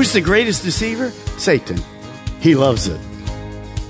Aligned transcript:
Who's 0.00 0.14
the 0.14 0.22
greatest 0.22 0.64
deceiver? 0.64 1.10
Satan. 1.36 1.78
He 2.40 2.54
loves 2.54 2.86
it. 2.86 2.98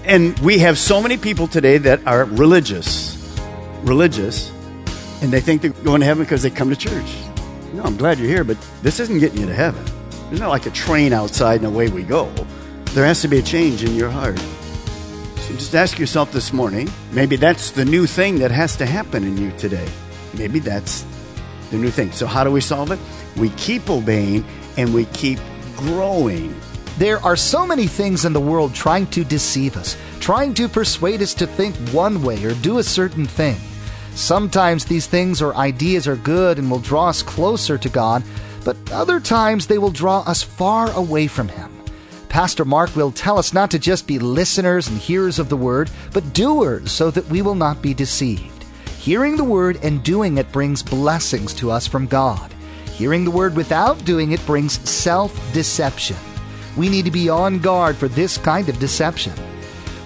And 0.03 0.37
we 0.41 0.59
have 0.59 0.77
so 0.77 1.01
many 1.01 1.17
people 1.17 1.47
today 1.47 1.79
that 1.79 2.05
are 2.05 2.25
religious, 2.25 3.17
religious, 3.85 4.51
and 5.23 5.31
they 5.31 5.41
think 5.41 5.63
they're 5.63 5.71
going 5.71 6.01
to 6.01 6.07
heaven 6.07 6.25
because 6.25 6.43
they 6.43 6.51
come 6.51 6.69
to 6.69 6.75
church. 6.75 7.15
No, 7.75 7.85
I'm 7.85 7.97
glad 7.97 8.19
you're 8.19 8.27
here, 8.27 8.43
but 8.43 8.57
this 8.83 8.99
isn't 8.99 9.21
getting 9.21 9.39
you 9.39 9.47
to 9.47 9.55
heaven. 9.55 9.85
There's 10.27 10.41
not 10.41 10.49
like 10.49 10.67
a 10.67 10.71
train 10.71 11.13
outside 11.13 11.61
and 11.61 11.67
away 11.67 11.91
we 11.91 12.03
go. 12.03 12.25
There 12.87 13.05
has 13.05 13.23
to 13.23 13.29
be 13.29 13.39
a 13.39 13.43
change 13.43 13.85
in 13.85 13.95
your 13.95 14.11
heart. 14.11 14.41
So 14.41 15.55
just 15.55 15.77
ask 15.77 15.97
yourself 15.97 16.33
this 16.33 16.53
morning 16.53 16.91
maybe 17.13 17.37
that's 17.37 17.71
the 17.71 17.85
new 17.85 18.09
thing 18.09 18.41
that 18.41 18.51
has 18.51 18.77
to 18.79 18.85
happen 18.85 19.23
in 19.23 19.37
you 19.37 19.53
today. 19.59 19.89
Maybe 20.37 20.59
that's 20.59 21.07
the 21.71 21.77
new 21.77 21.93
thing. 21.93 22.11
So, 22.11 22.27
how 22.27 22.43
do 22.43 22.51
we 22.51 22.61
solve 22.61 22.91
it? 22.91 22.99
We 23.37 23.51
keep 23.51 23.89
obeying 23.89 24.45
and 24.77 24.93
we 24.93 25.05
keep 25.05 25.39
growing. 25.81 26.55
There 26.99 27.19
are 27.25 27.37
so 27.37 27.67
many 27.67 27.87
things 27.87 28.25
in 28.25 28.33
the 28.33 28.41
world 28.41 28.75
trying 28.75 29.07
to 29.09 29.25
deceive 29.25 29.77
us, 29.77 29.97
trying 30.21 30.53
to 30.55 30.69
persuade 30.69 31.23
us 31.23 31.33
to 31.35 31.47
think 31.47 31.75
one 31.93 32.23
way 32.23 32.45
or 32.45 32.55
do 32.55 32.79
a 32.79 32.83
certain 32.83 33.27
thing. 33.27 33.57
Sometimes 34.15 34.85
these 34.85 35.07
things 35.07 35.41
or 35.41 35.55
ideas 35.57 36.07
are 36.07 36.17
good 36.17 36.59
and 36.59 36.71
will 36.71 36.79
draw 36.79 37.09
us 37.09 37.23
closer 37.23 37.79
to 37.79 37.89
God, 37.89 38.23
but 38.65 38.77
other 38.93 39.19
times 39.19 39.67
they 39.67 39.79
will 39.79 39.91
draw 39.91 40.21
us 40.21 40.43
far 40.43 40.91
away 40.93 41.27
from 41.27 41.49
Him. 41.49 41.71
Pastor 42.29 42.65
Mark 42.65 42.95
will 42.95 43.13
tell 43.13 43.39
us 43.39 43.55
not 43.55 43.71
to 43.71 43.79
just 43.79 44.07
be 44.07 44.19
listeners 44.19 44.89
and 44.89 44.99
hearers 44.99 45.39
of 45.39 45.49
the 45.49 45.57
Word, 45.57 45.91
but 46.13 46.35
doers 46.35 46.93
so 46.93 47.11
that 47.11 47.27
we 47.27 47.41
will 47.41 47.55
not 47.55 47.81
be 47.81 47.95
deceived. 47.95 48.65
Hearing 48.99 49.37
the 49.37 49.45
Word 49.45 49.79
and 49.83 50.05
doing 50.05 50.37
it 50.37 50.53
brings 50.53 50.83
blessings 50.83 51.55
to 51.55 51.71
us 51.71 51.87
from 51.87 52.07
God. 52.07 52.55
Hearing 53.01 53.25
the 53.25 53.31
Word 53.31 53.57
without 53.57 54.05
doing 54.05 54.33
it 54.33 54.45
brings 54.45 54.79
self 54.87 55.33
deception. 55.55 56.19
We 56.77 56.91
need 56.91 57.07
to 57.07 57.11
be 57.11 57.31
on 57.31 57.59
guard 57.59 57.97
for 57.97 58.09
this 58.09 58.37
kind 58.37 58.69
of 58.69 58.79
deception. 58.79 59.33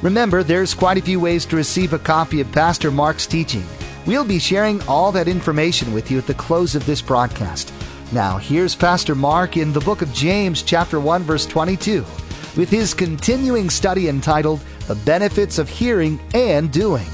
Remember, 0.01 0.45
there's 0.45 0.75
quite 0.75 0.99
a 0.99 1.03
few 1.03 1.19
ways 1.19 1.45
to 1.47 1.57
receive 1.57 1.93
a 1.93 1.99
copy 1.99 2.41
of 2.41 2.53
Pastor 2.53 2.93
Mark's 2.93 3.27
teaching. 3.27 3.65
We'll 4.07 4.25
be 4.25 4.39
sharing 4.39 4.81
all 4.83 5.11
that 5.11 5.27
information 5.27 5.93
with 5.93 6.09
you 6.09 6.19
at 6.19 6.29
the 6.29 6.35
close 6.35 6.77
of 6.77 6.87
this 6.87 7.03
broadcast. 7.03 7.73
Now, 8.13 8.39
here's 8.39 8.77
Pastor 8.77 9.17
Mark 9.17 9.57
in 9.57 9.73
the 9.73 9.81
book 9.81 10.01
of 10.01 10.13
James, 10.13 10.63
chapter 10.63 11.01
1, 11.01 11.25
verse 11.25 11.47
22, 11.47 12.05
with 12.57 12.71
his 12.71 12.95
continuing 12.95 13.71
study 13.71 14.09
entitled 14.09 14.61
The 14.87 14.95
Benefits 14.95 15.59
of 15.59 15.69
Hearing 15.69 16.21
and 16.33 16.71
Doing. 16.71 17.11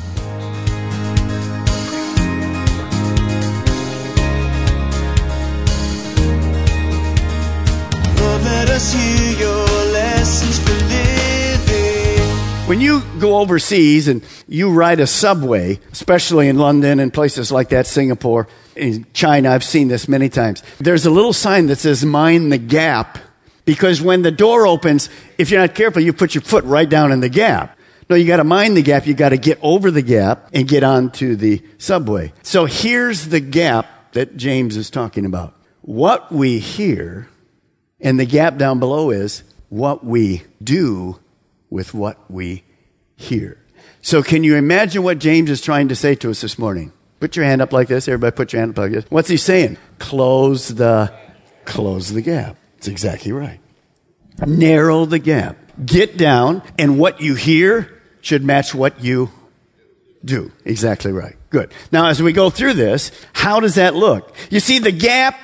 When 12.70 12.80
you 12.80 13.02
go 13.18 13.38
overseas 13.38 14.06
and 14.06 14.22
you 14.46 14.70
ride 14.70 15.00
a 15.00 15.06
subway, 15.08 15.80
especially 15.90 16.46
in 16.46 16.56
London 16.56 17.00
and 17.00 17.12
places 17.12 17.50
like 17.50 17.70
that, 17.70 17.84
Singapore, 17.84 18.46
in 18.76 19.08
China, 19.12 19.50
I've 19.50 19.64
seen 19.64 19.88
this 19.88 20.06
many 20.06 20.28
times. 20.28 20.62
There's 20.78 21.04
a 21.04 21.10
little 21.10 21.32
sign 21.32 21.66
that 21.66 21.78
says 21.80 22.04
mind 22.04 22.52
the 22.52 22.58
gap 22.58 23.18
because 23.64 24.00
when 24.00 24.22
the 24.22 24.30
door 24.30 24.68
opens, 24.68 25.10
if 25.36 25.50
you're 25.50 25.60
not 25.60 25.74
careful, 25.74 26.00
you 26.00 26.12
put 26.12 26.36
your 26.36 26.42
foot 26.42 26.62
right 26.62 26.88
down 26.88 27.10
in 27.10 27.18
the 27.18 27.28
gap. 27.28 27.76
No, 28.08 28.14
you 28.14 28.24
got 28.24 28.36
to 28.36 28.44
mind 28.44 28.76
the 28.76 28.82
gap. 28.82 29.04
You 29.04 29.14
got 29.14 29.30
to 29.30 29.36
get 29.36 29.58
over 29.62 29.90
the 29.90 30.00
gap 30.00 30.48
and 30.52 30.68
get 30.68 30.84
onto 30.84 31.34
the 31.34 31.64
subway. 31.78 32.32
So 32.44 32.66
here's 32.66 33.30
the 33.30 33.40
gap 33.40 34.12
that 34.12 34.36
James 34.36 34.76
is 34.76 34.90
talking 34.90 35.26
about. 35.26 35.56
What 35.80 36.30
we 36.30 36.60
hear 36.60 37.28
and 38.00 38.20
the 38.20 38.26
gap 38.26 38.58
down 38.58 38.78
below 38.78 39.10
is 39.10 39.42
what 39.70 40.06
we 40.06 40.44
do 40.62 41.18
with 41.70 41.94
what 41.94 42.18
we 42.30 42.64
hear. 43.16 43.64
So 44.02 44.22
can 44.22 44.44
you 44.44 44.56
imagine 44.56 45.02
what 45.02 45.18
James 45.18 45.50
is 45.50 45.60
trying 45.60 45.88
to 45.88 45.96
say 45.96 46.14
to 46.16 46.30
us 46.30 46.40
this 46.40 46.58
morning? 46.58 46.92
Put 47.20 47.36
your 47.36 47.44
hand 47.44 47.62
up 47.62 47.72
like 47.72 47.88
this. 47.88 48.08
Everybody 48.08 48.34
put 48.34 48.52
your 48.52 48.60
hand 48.60 48.72
up 48.72 48.78
like 48.78 48.92
this. 48.92 49.04
What's 49.10 49.28
he 49.28 49.36
saying? 49.36 49.76
Close 49.98 50.68
the, 50.68 51.12
close 51.64 52.10
the 52.10 52.22
gap. 52.22 52.56
It's 52.78 52.88
exactly 52.88 53.32
right. 53.32 53.60
Narrow 54.46 55.04
the 55.04 55.18
gap. 55.18 55.56
Get 55.84 56.16
down 56.16 56.62
and 56.78 56.98
what 56.98 57.20
you 57.20 57.34
hear 57.34 58.00
should 58.22 58.42
match 58.42 58.74
what 58.74 59.02
you 59.04 59.30
do. 60.24 60.50
Exactly 60.64 61.12
right. 61.12 61.36
Good. 61.50 61.72
Now, 61.92 62.06
as 62.06 62.22
we 62.22 62.32
go 62.32 62.48
through 62.48 62.74
this, 62.74 63.10
how 63.32 63.60
does 63.60 63.74
that 63.74 63.94
look? 63.94 64.34
You 64.50 64.60
see, 64.60 64.78
the 64.78 64.92
gap, 64.92 65.38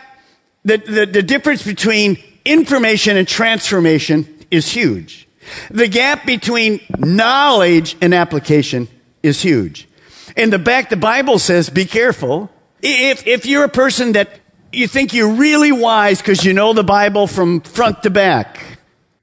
the, 0.65 0.79
the, 0.79 1.07
the 1.07 1.23
difference 1.23 1.63
between 1.63 2.19
information 2.45 3.17
and 3.17 3.27
transformation 3.29 4.27
is 4.51 4.71
huge. 4.71 5.26
The 5.71 5.89
gap 5.89 6.27
between 6.27 6.81
knowledge 6.99 7.97
and 8.01 8.15
application 8.15 8.89
is 9.23 9.43
huge. 9.43 9.89
In 10.37 10.51
the 10.51 10.59
back, 10.59 10.91
the 10.91 10.97
Bible 10.97 11.39
says, 11.39 11.71
be 11.71 11.85
careful. 11.85 12.51
If, 12.83 13.27
if 13.27 13.47
you're 13.47 13.65
a 13.65 13.69
person 13.69 14.13
that 14.13 14.29
you 14.73 14.87
think 14.87 15.15
you're 15.15 15.35
really 15.35 15.73
wise 15.73 16.21
because 16.21 16.45
you 16.45 16.53
know 16.53 16.73
the 16.73 16.85
Bible 16.85 17.27
from 17.27 17.61
front 17.61 18.03
to 18.03 18.11
back, 18.11 18.79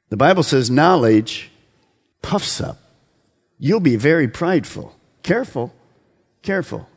the 0.10 0.18
Bible 0.18 0.44
says 0.44 0.70
knowledge 0.70 1.52
puffs 2.22 2.60
up. 2.60 2.78
You'll 3.60 3.80
be 3.80 3.96
very 3.96 4.28
prideful. 4.28 4.96
Careful. 5.22 5.74
Careful. 6.42 6.88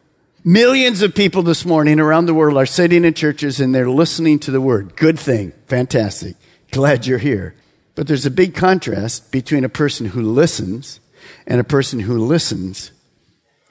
Millions 0.44 1.02
of 1.02 1.14
people 1.14 1.42
this 1.42 1.64
morning 1.64 2.00
around 2.00 2.26
the 2.26 2.34
world 2.34 2.56
are 2.56 2.66
sitting 2.66 3.04
in 3.04 3.14
churches 3.14 3.60
and 3.60 3.74
they're 3.74 3.90
listening 3.90 4.38
to 4.40 4.50
the 4.50 4.60
word. 4.60 4.96
Good 4.96 5.18
thing. 5.18 5.52
Fantastic. 5.66 6.36
Glad 6.70 7.06
you're 7.06 7.18
here. 7.18 7.54
But 7.96 8.06
there's 8.06 8.26
a 8.26 8.30
big 8.30 8.54
contrast 8.54 9.32
between 9.32 9.64
a 9.64 9.68
person 9.68 10.06
who 10.06 10.22
listens 10.22 11.00
and 11.46 11.58
a 11.58 11.64
person 11.64 12.00
who 12.00 12.24
listens 12.24 12.92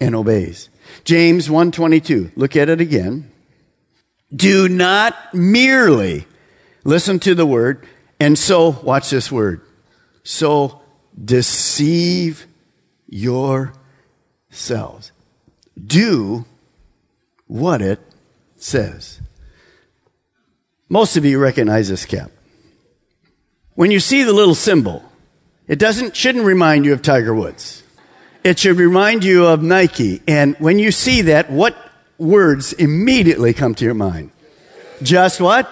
and 0.01 0.13
obeys. 0.13 0.67
James 1.05 1.49
122. 1.49 2.31
Look 2.35 2.57
at 2.57 2.67
it 2.67 2.81
again. 2.81 3.31
Do 4.35 4.67
not 4.67 5.15
merely 5.33 6.27
listen 6.83 7.19
to 7.19 7.33
the 7.33 7.45
word 7.45 7.87
and 8.19 8.37
so, 8.37 8.69
watch 8.69 9.09
this 9.09 9.31
word, 9.31 9.61
so 10.23 10.81
deceive 11.23 12.47
yourselves. 13.07 15.11
Do 15.85 16.45
what 17.45 17.81
it 17.81 17.99
says. 18.55 19.19
Most 20.87 21.17
of 21.17 21.25
you 21.25 21.39
recognize 21.39 21.89
this 21.89 22.05
cap. 22.05 22.31
When 23.75 23.91
you 23.91 23.99
see 23.99 24.23
the 24.23 24.33
little 24.33 24.55
symbol, 24.55 25.03
it 25.67 25.79
doesn't, 25.79 26.15
shouldn't 26.15 26.45
remind 26.45 26.85
you 26.85 26.93
of 26.93 27.01
Tiger 27.01 27.35
Woods. 27.35 27.83
It 28.43 28.59
should 28.59 28.77
remind 28.77 29.23
you 29.23 29.45
of 29.45 29.61
Nike. 29.61 30.21
And 30.27 30.55
when 30.57 30.79
you 30.79 30.91
see 30.91 31.23
that, 31.23 31.51
what 31.51 31.75
words 32.17 32.73
immediately 32.73 33.53
come 33.53 33.75
to 33.75 33.83
your 33.83 33.93
mind? 33.93 34.31
Just 35.01 35.41
what? 35.41 35.69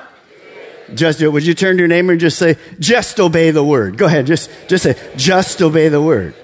Just 0.94 1.20
do 1.20 1.28
it. 1.28 1.32
Would 1.32 1.46
you 1.46 1.54
turn 1.54 1.78
to 1.78 1.80
your 1.80 1.88
neighbor 1.88 2.12
and 2.12 2.20
just 2.20 2.38
say, 2.38 2.58
just 2.80 3.20
obey 3.20 3.52
the 3.52 3.64
word? 3.64 3.98
Go 3.98 4.06
ahead. 4.06 4.26
Just, 4.26 4.50
just 4.68 4.84
say, 4.84 4.98
just 5.16 5.62
obey 5.62 5.88
the 5.88 6.02
word. 6.02 6.36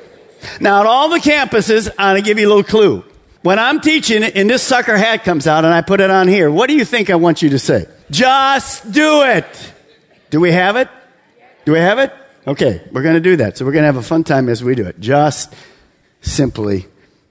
Now, 0.62 0.80
at 0.80 0.86
all 0.86 1.10
the 1.10 1.18
campuses, 1.18 1.90
I'm 1.98 2.14
going 2.14 2.24
to 2.24 2.30
give 2.30 2.40
you 2.40 2.48
a 2.48 2.50
little 2.50 2.64
clue. 2.64 3.04
When 3.42 3.60
I'm 3.60 3.82
teaching 3.82 4.24
and 4.24 4.50
this 4.50 4.64
sucker 4.64 4.98
hat 4.98 5.24
comes 5.24 5.48
out 5.48 5.66
and 5.66 5.74
I 5.74 5.82
put 5.82 6.00
it 6.00 6.10
on 6.10 6.28
here, 6.28 6.50
what 6.50 6.68
do 6.68 6.76
you 6.76 6.86
think 6.86 7.10
I 7.10 7.16
want 7.16 7.42
you 7.42 7.50
to 7.50 7.60
say? 7.60 7.86
Just 8.12 8.92
do 8.92 9.24
it. 9.24 9.74
Do 10.30 10.40
we 10.40 10.52
have 10.52 10.76
it? 10.78 10.90
Do 11.70 11.74
we 11.74 11.82
have 11.82 12.00
it? 12.00 12.12
Okay, 12.48 12.82
we're 12.92 13.04
going 13.04 13.14
to 13.14 13.20
do 13.20 13.36
that. 13.36 13.56
So 13.56 13.64
we're 13.64 13.74
going 13.74 13.84
to 13.84 13.86
have 13.86 13.96
a 13.96 14.02
fun 14.02 14.24
time 14.24 14.50
as 14.50 14.64
we 14.64 14.74
do 14.74 14.88
it. 14.88 15.00
Just 15.00 15.54
simply 16.20 16.88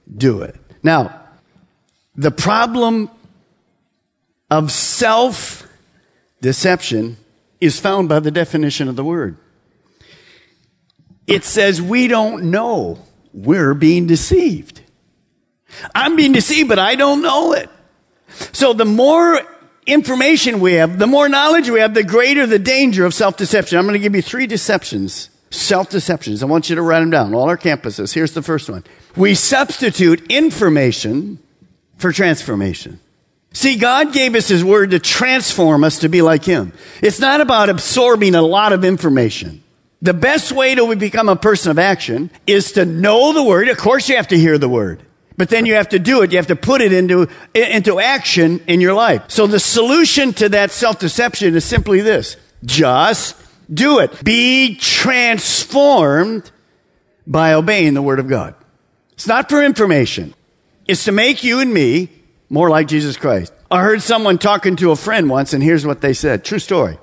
do 0.09 0.43
it. 0.43 0.55
Now, 0.81 1.23
the 2.15 2.31
problem 2.31 3.09
of 4.49 4.71
self 4.71 5.67
deception 6.39 7.17
is 7.59 7.81
found 7.81 8.07
by 8.07 8.21
the 8.21 8.31
definition 8.31 8.87
of 8.87 8.95
the 8.95 9.03
word. 9.03 9.35
it 11.27 11.43
says 11.43 11.81
we 11.81 12.07
don't 12.07 12.45
know 12.45 12.97
we're 13.33 13.73
being 13.73 14.07
deceived. 14.07 14.79
I'm 15.93 16.15
being 16.15 16.31
deceived, 16.31 16.69
but 16.69 16.79
I 16.79 16.95
don't 16.95 17.21
know 17.21 17.51
it. 17.51 17.69
So 18.53 18.71
the 18.71 18.85
more 18.85 19.41
information 19.91 20.59
we 20.59 20.73
have, 20.73 20.99
the 20.99 21.07
more 21.07 21.29
knowledge 21.29 21.69
we 21.69 21.79
have, 21.79 21.93
the 21.93 22.03
greater 22.03 22.45
the 22.45 22.59
danger 22.59 23.05
of 23.05 23.13
self-deception. 23.13 23.77
I'm 23.77 23.85
going 23.85 23.93
to 23.93 23.99
give 23.99 24.15
you 24.15 24.21
three 24.21 24.47
deceptions. 24.47 25.29
Self-deceptions. 25.51 26.43
I 26.43 26.45
want 26.45 26.69
you 26.69 26.75
to 26.75 26.81
write 26.81 26.99
them 26.99 27.09
down. 27.09 27.33
All 27.33 27.49
our 27.49 27.57
campuses. 27.57 28.13
Here's 28.13 28.33
the 28.33 28.41
first 28.41 28.69
one. 28.69 28.83
We 29.15 29.33
substitute 29.33 30.31
information 30.31 31.39
for 31.97 32.11
transformation. 32.11 32.99
See, 33.51 33.77
God 33.77 34.13
gave 34.13 34.35
us 34.35 34.47
His 34.47 34.63
Word 34.63 34.91
to 34.91 34.99
transform 34.99 35.83
us 35.83 35.99
to 35.99 36.09
be 36.09 36.21
like 36.21 36.45
Him. 36.45 36.71
It's 37.01 37.19
not 37.19 37.41
about 37.41 37.69
absorbing 37.69 38.35
a 38.35 38.41
lot 38.43 38.73
of 38.73 38.85
information. 38.85 39.63
The 40.01 40.13
best 40.13 40.51
way 40.51 40.75
to 40.75 40.95
become 40.95 41.27
a 41.27 41.35
person 41.35 41.71
of 41.71 41.79
action 41.79 42.29
is 42.45 42.73
to 42.73 42.85
know 42.85 43.33
the 43.33 43.43
Word. 43.43 43.67
Of 43.69 43.77
course, 43.77 44.07
you 44.07 44.15
have 44.17 44.27
to 44.29 44.37
hear 44.37 44.57
the 44.57 44.69
Word. 44.69 45.03
But 45.39 45.47
then 45.47 45.65
you 45.65 45.75
have 45.75 45.87
to 45.89 45.99
do 45.99 46.21
it. 46.21 46.33
You 46.33 46.37
have 46.37 46.47
to 46.47 46.57
put 46.57 46.81
it 46.81 46.91
into, 46.91 47.29
into 47.53 48.01
action 48.01 48.59
in 48.67 48.81
your 48.81 48.93
life. 48.93 49.23
So 49.29 49.47
the 49.47 49.57
solution 49.57 50.33
to 50.33 50.49
that 50.49 50.69
self-deception 50.69 51.55
is 51.55 51.63
simply 51.63 52.01
this. 52.01 52.35
Just 52.65 53.37
do 53.73 53.99
it. 53.99 54.21
Be 54.21 54.75
transformed 54.75 56.51
by 57.25 57.53
obeying 57.53 57.93
the 57.93 58.01
Word 58.01 58.19
of 58.19 58.27
God. 58.27 58.53
It's 59.13 59.27
not 59.27 59.47
for 59.47 59.63
information. 59.63 60.33
It's 60.89 61.05
to 61.05 61.13
make 61.13 61.41
you 61.41 61.61
and 61.61 61.73
me 61.73 62.09
more 62.49 62.69
like 62.69 62.89
Jesus 62.89 63.15
Christ. 63.15 63.53
I 63.71 63.81
heard 63.81 64.01
someone 64.01 64.39
talking 64.39 64.75
to 64.75 64.91
a 64.91 64.97
friend 64.97 65.29
once, 65.29 65.53
and 65.53 65.63
here's 65.63 65.85
what 65.85 66.01
they 66.01 66.11
said. 66.11 66.43
True 66.43 66.59
story. 66.59 66.97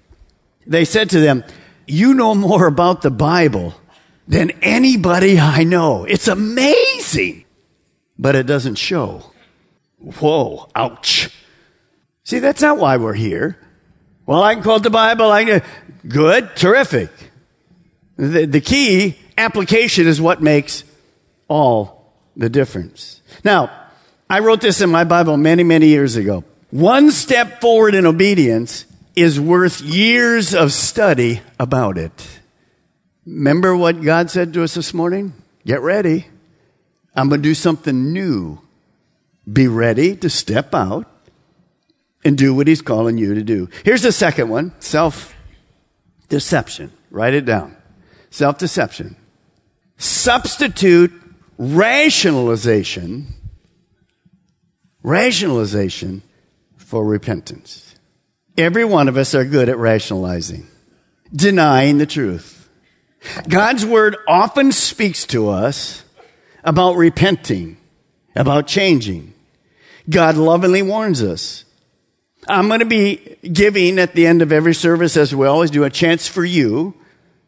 They 0.67 0.85
said 0.85 1.09
to 1.09 1.21
them, 1.21 1.43
You 1.87 2.13
know 2.13 2.35
more 2.35 2.67
about 2.67 3.01
the 3.01 3.11
Bible 3.11 3.73
than 4.29 4.51
anybody 4.61 5.39
I 5.39 5.65
know. 5.65 6.05
It's 6.05 6.29
amazing, 6.29 7.46
but 8.19 8.35
it 8.35 8.47
doesn't 8.47 8.77
show. 8.77 9.33
Whoa, 9.99 10.69
ouch. 10.75 11.31
See, 12.25 12.39
that's 12.39 12.63
not 12.63 12.79
why 12.79 12.97
we're 12.97 13.15
here. 13.15 13.59
Well, 14.27 14.43
I 14.43 14.55
can 14.55 14.63
quote 14.63 14.83
the 14.83 14.91
Bible. 14.91 15.31
I 15.31 15.45
can, 15.45 15.63
good, 16.09 16.57
terrific. 16.57 17.11
The, 18.17 18.47
the 18.47 18.61
key 18.61 19.17
application 19.39 20.07
is 20.07 20.21
what 20.21 20.43
makes 20.43 20.85
all 21.49 22.15
the 22.37 22.49
difference. 22.49 23.21
Now, 23.45 23.71
I 24.29 24.41
wrote 24.41 24.61
this 24.61 24.81
in 24.81 24.91
my 24.91 25.05
Bible 25.05 25.37
many, 25.37 25.63
many 25.63 25.87
years 25.89 26.17
ago. 26.17 26.45
One 26.71 27.13
step 27.13 27.61
forward 27.61 27.95
in 27.95 28.07
obedience 28.07 28.87
is 29.15 29.39
worth 29.39 29.81
years 29.81 30.55
of 30.55 30.73
study 30.73 31.41
about 31.61 31.97
it. 31.97 32.41
Remember 33.25 33.77
what 33.77 34.03
God 34.03 34.31
said 34.31 34.53
to 34.55 34.63
us 34.63 34.75
this 34.75 34.93
morning? 34.93 35.33
Get 35.65 35.81
ready. 35.81 36.27
I'm 37.17 37.29
going 37.29 37.43
to 37.43 37.49
do 37.49 37.55
something 37.55 38.13
new. 38.13 38.61
Be 39.51 39.69
ready 39.69 40.17
to 40.17 40.29
step 40.29 40.75
out 40.75 41.11
and 42.25 42.37
do 42.37 42.55
what 42.55 42.69
He's 42.69 42.83
calling 42.83 43.17
you 43.19 43.35
to 43.35 43.43
do. 43.43 43.69
Here's 43.85 44.03
the 44.03 44.13
second 44.13 44.49
one 44.49 44.73
self 44.81 45.35
deception. 46.29 46.93
Write 47.11 47.35
it 47.35 47.45
down. 47.45 47.77
Self 48.31 48.59
deception. 48.59 49.17
Substitute 49.97 51.13
rationalization 51.59 53.33
rationalization 55.07 56.21
for 56.77 57.05
repentance. 57.05 57.95
Every 58.59 58.85
one 58.85 59.07
of 59.07 59.17
us 59.17 59.37
are 59.37 59.45
good 59.45 59.69
at 59.69 59.79
rationalizing, 59.79 60.67
denying 61.33 61.99
the 61.99 62.07
truth. 62.07 62.69
God's 63.49 63.87
word 63.87 64.17
often 64.27 64.73
speaks 64.73 65.25
to 65.27 65.49
us 65.49 66.03
about 66.67 66.97
repenting, 66.97 67.79
about 68.35 68.67
changing. 68.67 69.33
God 70.11 70.37
lovingly 70.37 70.83
warns 70.83 71.23
us. 71.23 71.65
I'm 72.49 72.69
going 72.69 72.81
to 72.81 72.87
be 72.87 73.37
giving 73.51 73.99
at 73.99 74.15
the 74.15 74.27
end 74.27 74.43
of 74.43 74.53
every 74.53 74.75
service, 74.75 75.17
as 75.17 75.35
we 75.35 75.47
always 75.47 75.71
do, 75.71 75.85
a 75.85 75.91
chance 75.91 76.29
for 76.29 76.45
you 76.45 76.95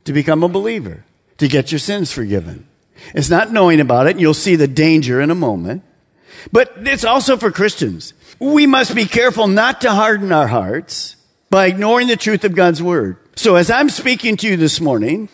to 0.04 0.12
become 0.12 0.42
a 0.42 0.48
believer, 0.48 1.04
to 1.38 1.48
get 1.48 1.70
your 1.70 1.78
sins 1.78 2.12
forgiven. 2.12 2.66
It's 3.14 3.28
not 3.28 3.52
knowing 3.52 3.80
about 3.80 4.06
it. 4.06 4.18
You'll 4.18 4.34
see 4.34 4.56
the 4.56 4.66
danger 4.66 5.20
in 5.20 5.30
a 5.30 5.36
moment. 5.36 5.82
But 6.50 6.72
it's 6.78 7.04
also 7.04 7.36
for 7.36 7.50
Christians. 7.50 8.14
We 8.38 8.66
must 8.66 8.94
be 8.94 9.04
careful 9.04 9.48
not 9.48 9.80
to 9.80 9.92
harden 9.92 10.32
our 10.32 10.46
hearts 10.46 11.16
by 11.50 11.66
ignoring 11.66 12.06
the 12.06 12.16
truth 12.16 12.44
of 12.44 12.54
God's 12.54 12.82
word. 12.82 13.18
So 13.36 13.56
as 13.56 13.70
I'm 13.70 13.88
speaking 13.88 14.36
to 14.38 14.48
you 14.48 14.56
this 14.56 14.80
morning, 14.80 15.28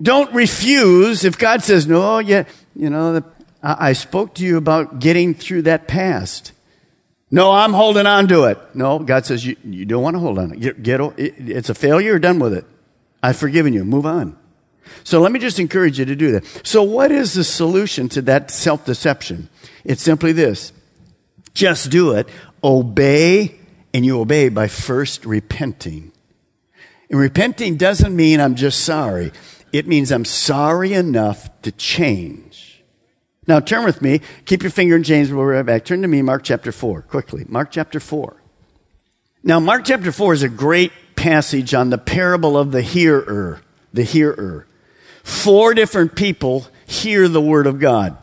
don't 0.00 0.32
refuse 0.34 1.24
if 1.24 1.38
God 1.38 1.62
says, 1.62 1.86
no, 1.86 2.18
yeah, 2.18 2.44
you 2.76 2.90
know, 2.90 3.22
I 3.62 3.94
spoke 3.94 4.34
to 4.34 4.44
you 4.44 4.58
about 4.58 5.00
getting 5.00 5.34
through 5.34 5.62
that 5.62 5.88
past. 5.88 6.52
No, 7.30 7.50
I'm 7.50 7.72
holding 7.72 8.06
on 8.06 8.28
to 8.28 8.44
it. 8.44 8.58
No, 8.74 8.98
God 9.00 9.26
says 9.26 9.44
you, 9.44 9.56
you 9.64 9.84
don't 9.84 10.02
want 10.02 10.14
to 10.14 10.20
hold 10.20 10.38
on. 10.38 10.50
Get, 10.50 10.82
get, 10.82 11.00
it's 11.16 11.68
a 11.70 11.74
failure. 11.74 12.18
Done 12.18 12.38
with 12.38 12.52
it. 12.52 12.64
I've 13.22 13.36
forgiven 13.36 13.72
you. 13.72 13.84
Move 13.84 14.06
on. 14.06 14.38
So 15.02 15.20
let 15.20 15.32
me 15.32 15.40
just 15.40 15.58
encourage 15.58 15.98
you 15.98 16.04
to 16.04 16.14
do 16.14 16.32
that. 16.32 16.44
So 16.64 16.82
what 16.82 17.10
is 17.10 17.34
the 17.34 17.42
solution 17.42 18.08
to 18.10 18.22
that 18.22 18.50
self-deception? 18.50 19.48
It's 19.84 20.02
simply 20.02 20.32
this. 20.32 20.72
Just 21.54 21.90
do 21.90 22.12
it. 22.12 22.28
Obey, 22.62 23.56
and 23.92 24.04
you 24.04 24.20
obey 24.20 24.48
by 24.48 24.68
first 24.68 25.24
repenting. 25.24 26.12
And 27.10 27.18
repenting 27.18 27.76
doesn't 27.76 28.14
mean 28.14 28.38
I'm 28.38 28.54
just 28.54 28.84
sorry. 28.84 29.32
It 29.72 29.88
means 29.88 30.12
I'm 30.12 30.24
sorry 30.24 30.92
enough 30.92 31.50
to 31.62 31.72
change. 31.72 32.65
Now 33.46 33.60
turn 33.60 33.84
with 33.84 34.02
me. 34.02 34.20
Keep 34.44 34.62
your 34.62 34.70
finger 34.70 34.96
in 34.96 35.02
James. 35.02 35.30
We'll 35.30 35.44
be 35.44 35.50
right 35.50 35.64
back. 35.64 35.84
Turn 35.84 36.02
to 36.02 36.08
me, 36.08 36.22
Mark 36.22 36.42
chapter 36.42 36.72
4, 36.72 37.02
quickly. 37.02 37.44
Mark 37.48 37.70
chapter 37.70 38.00
4. 38.00 38.36
Now, 39.42 39.60
Mark 39.60 39.84
chapter 39.84 40.10
4 40.10 40.34
is 40.34 40.42
a 40.42 40.48
great 40.48 40.92
passage 41.14 41.72
on 41.72 41.90
the 41.90 41.98
parable 41.98 42.58
of 42.58 42.72
the 42.72 42.82
hearer. 42.82 43.60
The 43.92 44.02
hearer. 44.02 44.66
Four 45.22 45.74
different 45.74 46.16
people 46.16 46.66
hear 46.86 47.28
the 47.28 47.40
word 47.40 47.66
of 47.66 47.78
God. 47.78 48.16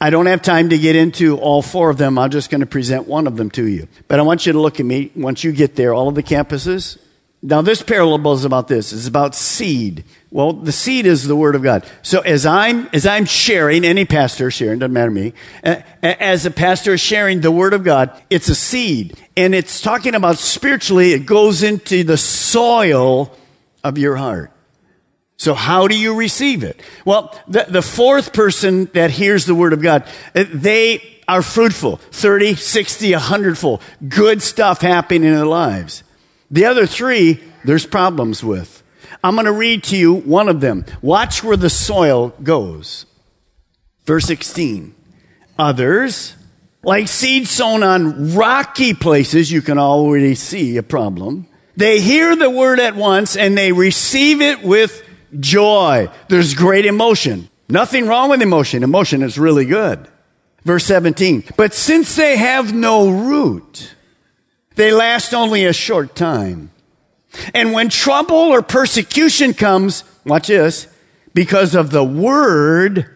I 0.00 0.10
don't 0.10 0.26
have 0.26 0.42
time 0.42 0.68
to 0.68 0.78
get 0.78 0.94
into 0.94 1.36
all 1.38 1.60
four 1.60 1.90
of 1.90 1.98
them. 1.98 2.18
I'm 2.18 2.30
just 2.30 2.50
going 2.50 2.60
to 2.60 2.66
present 2.66 3.08
one 3.08 3.26
of 3.26 3.36
them 3.36 3.50
to 3.50 3.66
you. 3.66 3.88
But 4.06 4.20
I 4.20 4.22
want 4.22 4.46
you 4.46 4.52
to 4.52 4.60
look 4.60 4.78
at 4.78 4.86
me 4.86 5.10
once 5.16 5.42
you 5.42 5.50
get 5.50 5.74
there, 5.74 5.92
all 5.92 6.08
of 6.08 6.14
the 6.14 6.22
campuses. 6.22 6.98
Now, 7.40 7.62
this 7.62 7.82
parable 7.82 8.32
is 8.32 8.44
about 8.44 8.66
this. 8.66 8.92
It's 8.92 9.06
about 9.06 9.34
seed. 9.34 10.04
Well, 10.30 10.52
the 10.52 10.72
seed 10.72 11.06
is 11.06 11.26
the 11.26 11.36
word 11.36 11.54
of 11.54 11.62
God. 11.62 11.86
So 12.02 12.20
as 12.20 12.44
I'm, 12.44 12.88
as 12.92 13.06
I'm 13.06 13.26
sharing, 13.26 13.84
any 13.84 14.04
pastor 14.04 14.50
sharing, 14.50 14.80
doesn't 14.80 14.92
matter 14.92 15.10
me, 15.10 15.34
as 16.02 16.46
a 16.46 16.50
pastor 16.50 16.94
is 16.94 17.00
sharing 17.00 17.40
the 17.40 17.52
word 17.52 17.74
of 17.74 17.84
God, 17.84 18.10
it's 18.28 18.48
a 18.48 18.56
seed. 18.56 19.16
And 19.36 19.54
it's 19.54 19.80
talking 19.80 20.16
about 20.16 20.38
spiritually, 20.38 21.12
it 21.12 21.26
goes 21.26 21.62
into 21.62 22.02
the 22.02 22.16
soil 22.16 23.32
of 23.84 23.98
your 23.98 24.16
heart. 24.16 24.50
So 25.36 25.54
how 25.54 25.86
do 25.86 25.96
you 25.96 26.16
receive 26.16 26.64
it? 26.64 26.80
Well, 27.04 27.32
the, 27.46 27.66
the 27.68 27.82
fourth 27.82 28.32
person 28.32 28.86
that 28.94 29.12
hears 29.12 29.46
the 29.46 29.54
word 29.54 29.72
of 29.72 29.80
God, 29.80 30.02
uh, 30.34 30.44
they 30.52 31.20
are 31.28 31.42
fruitful. 31.42 31.96
30, 31.96 32.56
60, 32.56 33.12
100 33.12 33.56
full. 33.56 33.80
Good 34.08 34.42
stuff 34.42 34.80
happening 34.80 35.22
in 35.22 35.36
their 35.36 35.46
lives. 35.46 36.02
The 36.50 36.64
other 36.64 36.86
three, 36.86 37.40
there's 37.64 37.86
problems 37.86 38.42
with. 38.42 38.82
I'm 39.22 39.34
going 39.34 39.46
to 39.46 39.52
read 39.52 39.84
to 39.84 39.96
you 39.96 40.14
one 40.14 40.48
of 40.48 40.60
them. 40.60 40.84
Watch 41.02 41.42
where 41.42 41.56
the 41.56 41.70
soil 41.70 42.34
goes. 42.42 43.06
Verse 44.04 44.26
16. 44.26 44.94
Others, 45.58 46.36
like 46.82 47.08
seed 47.08 47.48
sown 47.48 47.82
on 47.82 48.34
rocky 48.34 48.94
places, 48.94 49.50
you 49.50 49.60
can 49.60 49.78
already 49.78 50.34
see 50.34 50.76
a 50.76 50.82
problem. 50.82 51.46
They 51.76 52.00
hear 52.00 52.34
the 52.36 52.50
word 52.50 52.80
at 52.80 52.96
once 52.96 53.36
and 53.36 53.56
they 53.56 53.72
receive 53.72 54.40
it 54.40 54.62
with 54.62 55.02
joy. 55.38 56.08
There's 56.28 56.54
great 56.54 56.86
emotion. 56.86 57.48
Nothing 57.68 58.06
wrong 58.06 58.30
with 58.30 58.40
emotion. 58.40 58.82
Emotion 58.82 59.22
is 59.22 59.38
really 59.38 59.64
good. 59.64 60.08
Verse 60.64 60.84
17. 60.86 61.44
But 61.56 61.74
since 61.74 62.16
they 62.16 62.36
have 62.36 62.72
no 62.72 63.10
root, 63.10 63.94
they 64.78 64.92
last 64.92 65.34
only 65.34 65.64
a 65.64 65.72
short 65.72 66.14
time. 66.14 66.70
And 67.52 67.72
when 67.72 67.88
trouble 67.88 68.36
or 68.36 68.62
persecution 68.62 69.52
comes, 69.52 70.04
watch 70.24 70.46
this, 70.46 70.86
because 71.34 71.74
of 71.74 71.90
the 71.90 72.04
word, 72.04 73.10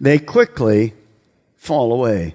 they 0.00 0.18
quickly 0.18 0.94
fall 1.56 1.92
away. 1.92 2.34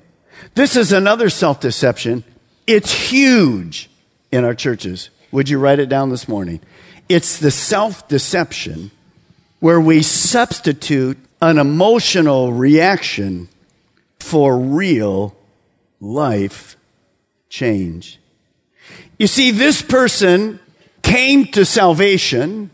This 0.53 0.75
is 0.75 0.91
another 0.91 1.31
self 1.31 1.59
deception. 1.59 2.23
It's 2.67 2.93
huge 2.93 3.89
in 4.31 4.45
our 4.45 4.53
churches. 4.53 5.09
Would 5.31 5.49
you 5.49 5.57
write 5.57 5.79
it 5.79 5.89
down 5.89 6.11
this 6.11 6.27
morning? 6.27 6.61
It's 7.09 7.39
the 7.39 7.49
self 7.49 8.07
deception 8.07 8.91
where 9.59 9.81
we 9.81 10.03
substitute 10.03 11.17
an 11.41 11.57
emotional 11.57 12.53
reaction 12.53 13.49
for 14.19 14.55
real 14.55 15.35
life 15.99 16.75
change. 17.49 18.19
You 19.17 19.27
see, 19.27 19.51
this 19.51 19.81
person 19.81 20.59
came 21.01 21.45
to 21.47 21.65
salvation 21.65 22.71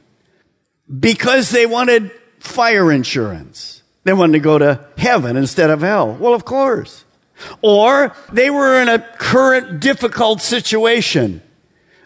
because 1.00 1.50
they 1.50 1.66
wanted 1.66 2.12
fire 2.40 2.92
insurance. 2.92 3.82
They 4.04 4.14
wanted 4.14 4.34
to 4.34 4.40
go 4.40 4.60
to 4.60 4.86
heaven 4.98 5.36
instead 5.36 5.72
of 5.72 5.82
hell. 5.82 6.14
Well, 6.14 6.34
of 6.34 6.46
course. 6.46 7.06
Or 7.62 8.16
they 8.32 8.50
were 8.50 8.80
in 8.82 8.88
a 8.88 9.00
current 9.00 9.80
difficult 9.80 10.42
situation. 10.42 11.42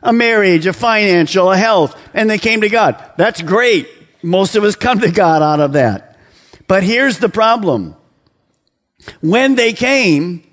A 0.02 0.14
marriage, 0.14 0.66
a 0.66 0.72
financial, 0.72 1.52
a 1.52 1.58
health, 1.58 2.00
and 2.14 2.30
they 2.30 2.38
came 2.38 2.62
to 2.62 2.70
God. 2.70 3.04
That's 3.18 3.42
great. 3.42 3.90
Most 4.24 4.56
of 4.56 4.64
us 4.64 4.76
come 4.76 5.00
to 5.02 5.12
God 5.12 5.42
out 5.42 5.60
of 5.60 5.74
that. 5.74 6.18
But 6.68 6.84
here's 6.84 7.20
the 7.20 7.30
problem. 7.30 7.96
When 9.22 9.56
they 9.56 9.74
came, 9.74 10.44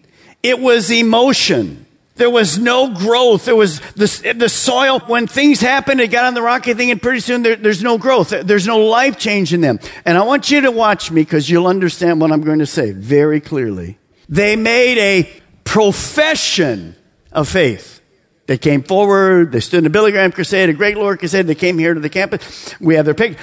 it 0.43 0.59
was 0.59 0.91
emotion. 0.91 1.86
There 2.17 2.31
was 2.31 2.59
no 2.59 2.95
growth. 2.95 3.45
There 3.45 3.57
was 3.57 3.81
the, 3.93 4.35
the 4.37 4.49
soil. 4.49 5.01
When 5.01 5.27
things 5.27 5.61
happened, 5.61 6.01
it 6.01 6.09
got 6.09 6.25
on 6.25 6.35
the 6.35 6.43
rocky 6.43 6.73
thing, 6.75 6.91
and 6.91 7.01
pretty 7.01 7.21
soon 7.21 7.43
there, 7.43 7.57
there's 7.57 7.83
no 7.83 7.99
growth. 7.99 8.31
There's 8.31 8.67
no 8.67 8.79
life 8.79 9.19
change 9.19 9.53
in 9.53 9.61
them. 9.61 9.79
And 10.05 10.17
I 10.17 10.23
want 10.23 10.51
you 10.51 10.63
to 10.63 10.71
watch 10.71 11.11
me 11.11 11.23
because 11.23 11.49
you'll 11.51 11.67
understand 11.67 12.21
what 12.21 12.33
I'm 12.33 12.41
going 12.41 12.61
to 12.61 12.67
say 12.67 12.93
very 12.93 13.41
clearly. 13.41 13.99
They 14.29 14.57
made 14.57 14.99
a 14.99 15.31
profession 15.65 16.97
of 17.33 17.49
faith. 17.49 18.01
They 18.47 18.57
came 18.57 18.83
forward. 18.83 19.53
They 19.53 19.61
stood 19.61 19.81
in 19.81 19.87
a 19.87 19.91
Billy 19.91 20.13
Graham 20.13 20.33
crusade, 20.33 20.71
a 20.71 20.73
Greg 20.73 20.97
Laurie 20.97 21.19
crusade. 21.19 21.47
They 21.47 21.55
came 21.55 21.79
here 21.79 21.93
to 21.93 22.01
the 22.01 22.09
campus. 22.09 22.75
We 22.81 22.95
have 22.95 23.05
their 23.05 23.15
picture. 23.15 23.39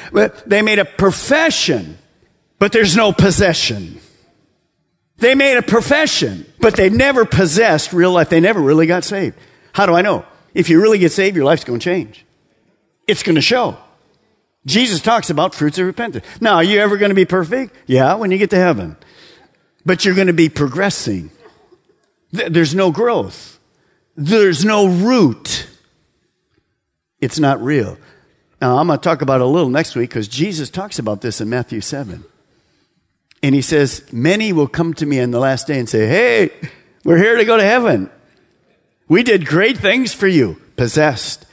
They 0.47 0.61
made 0.61 0.79
a 0.79 0.85
profession, 0.85 1.97
but 2.57 2.71
there's 2.71 2.95
no 2.95 3.11
possession. 3.11 3.99
They 5.17 5.35
made 5.35 5.57
a 5.57 5.61
profession, 5.61 6.45
but 6.59 6.75
they 6.75 6.89
never 6.89 7.25
possessed 7.25 7.93
real 7.93 8.11
life. 8.11 8.29
They 8.29 8.39
never 8.39 8.59
really 8.59 8.87
got 8.87 9.03
saved. 9.03 9.37
How 9.71 9.85
do 9.85 9.93
I 9.93 10.01
know? 10.01 10.25
If 10.53 10.69
you 10.69 10.81
really 10.81 10.97
get 10.97 11.11
saved, 11.11 11.35
your 11.35 11.45
life's 11.45 11.63
going 11.63 11.79
to 11.79 11.83
change. 11.83 12.25
It's 13.07 13.23
going 13.23 13.35
to 13.35 13.41
show. 13.41 13.77
Jesus 14.65 15.01
talks 15.01 15.29
about 15.29 15.53
fruits 15.53 15.77
of 15.77 15.85
repentance. 15.85 16.25
Now, 16.39 16.55
are 16.55 16.63
you 16.63 16.79
ever 16.79 16.97
going 16.97 17.09
to 17.09 17.15
be 17.15 17.25
perfect? 17.25 17.75
Yeah, 17.85 18.15
when 18.15 18.31
you 18.31 18.37
get 18.37 18.49
to 18.51 18.57
heaven. 18.57 18.95
But 19.85 20.05
you're 20.05 20.15
going 20.15 20.27
to 20.27 20.33
be 20.33 20.49
progressing. 20.49 21.31
There's 22.31 22.73
no 22.73 22.91
growth. 22.91 23.59
There's 24.15 24.63
no 24.63 24.87
root. 24.87 25.67
It's 27.19 27.39
not 27.39 27.61
real. 27.61 27.97
Now, 28.61 28.77
I'm 28.77 28.87
going 28.87 28.99
to 28.99 29.03
talk 29.03 29.21
about 29.21 29.41
it 29.41 29.43
a 29.43 29.47
little 29.47 29.69
next 29.69 29.95
week 29.95 30.09
because 30.09 30.27
Jesus 30.27 30.69
talks 30.69 30.99
about 30.99 31.21
this 31.21 31.41
in 31.41 31.49
Matthew 31.49 31.81
7. 31.81 32.23
And 33.43 33.53
he 33.53 33.61
says, 33.61 34.11
Many 34.11 34.53
will 34.53 34.69
come 34.69 34.93
to 34.95 35.05
me 35.05 35.19
in 35.19 35.31
the 35.31 35.39
last 35.39 35.67
day 35.67 35.77
and 35.77 35.87
say, 35.87 36.07
Hey, 36.07 36.49
we're 37.03 37.17
here 37.17 37.35
to 37.35 37.45
go 37.45 37.57
to 37.57 37.63
heaven. 37.63 38.09
We 39.09 39.21
did 39.21 39.45
great 39.45 39.77
things 39.77 40.13
for 40.13 40.27
you. 40.27 40.59
Possessed. 40.77 41.45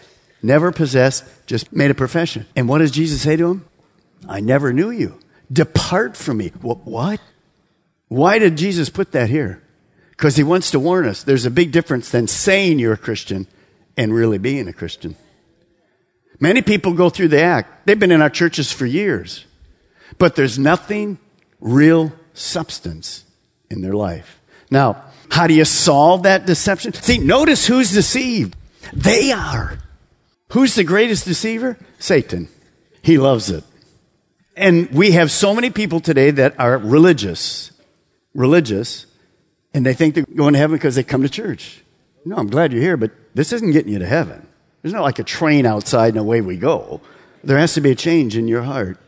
Never 0.42 0.72
possessed, 0.72 1.24
just 1.46 1.70
made 1.70 1.90
a 1.90 1.94
profession. 1.94 2.46
And 2.56 2.66
what 2.66 2.78
does 2.78 2.92
Jesus 2.92 3.20
say 3.20 3.36
to 3.36 3.50
him? 3.50 3.66
I 4.26 4.40
never 4.40 4.72
knew 4.72 4.90
you. 4.90 5.18
Depart 5.52 6.16
from 6.16 6.38
me. 6.38 6.48
What? 6.62 7.20
Why 8.08 8.38
did 8.38 8.56
Jesus 8.56 8.88
put 8.88 9.12
that 9.12 9.28
here? 9.28 9.62
Because 10.10 10.36
he 10.36 10.42
wants 10.42 10.70
to 10.70 10.80
warn 10.80 11.06
us 11.06 11.22
there's 11.22 11.44
a 11.44 11.50
big 11.50 11.72
difference 11.72 12.10
than 12.10 12.26
saying 12.26 12.78
you're 12.78 12.94
a 12.94 12.98
Christian 12.98 13.46
and 13.96 14.14
really 14.14 14.38
being 14.38 14.68
a 14.68 14.72
Christian. 14.72 15.16
Many 16.38 16.62
people 16.62 16.94
go 16.94 17.10
through 17.10 17.28
the 17.28 17.42
act. 17.42 17.86
They've 17.86 17.98
been 17.98 18.12
in 18.12 18.22
our 18.22 18.30
churches 18.30 18.72
for 18.72 18.86
years, 18.86 19.44
but 20.16 20.36
there's 20.36 20.58
nothing 20.58 21.18
real 21.60 22.12
substance 22.34 23.24
in 23.70 23.82
their 23.82 23.94
life. 23.94 24.40
Now, 24.70 25.04
how 25.30 25.46
do 25.46 25.54
you 25.54 25.64
solve 25.64 26.24
that 26.24 26.46
deception? 26.46 26.92
See, 26.92 27.18
notice 27.18 27.66
who's 27.66 27.92
deceived. 27.92 28.56
They 28.92 29.32
are. 29.32 29.78
Who's 30.52 30.74
the 30.74 30.84
greatest 30.84 31.24
deceiver? 31.24 31.78
Satan. 31.98 32.48
He 33.02 33.18
loves 33.18 33.50
it. 33.50 33.64
And 34.56 34.90
we 34.90 35.12
have 35.12 35.30
so 35.30 35.54
many 35.54 35.70
people 35.70 36.00
today 36.00 36.30
that 36.32 36.58
are 36.58 36.76
religious, 36.76 37.70
religious, 38.34 39.06
and 39.72 39.86
they 39.86 39.94
think 39.94 40.14
they're 40.14 40.24
going 40.34 40.54
to 40.54 40.58
heaven 40.58 40.76
because 40.76 40.96
they 40.96 41.04
come 41.04 41.22
to 41.22 41.28
church. 41.28 41.82
No, 42.24 42.36
I'm 42.36 42.48
glad 42.48 42.72
you're 42.72 42.82
here, 42.82 42.96
but 42.96 43.12
this 43.34 43.52
isn't 43.52 43.70
getting 43.70 43.92
you 43.92 44.00
to 44.00 44.06
heaven. 44.06 44.46
There's 44.82 44.92
not 44.92 45.02
like 45.02 45.18
a 45.18 45.24
train 45.24 45.66
outside 45.66 46.08
and 46.08 46.18
away 46.18 46.40
we 46.40 46.56
go. 46.56 47.00
There 47.44 47.58
has 47.58 47.74
to 47.74 47.80
be 47.80 47.90
a 47.90 47.94
change 47.94 48.36
in 48.36 48.48
your 48.48 48.62
heart. 48.62 48.98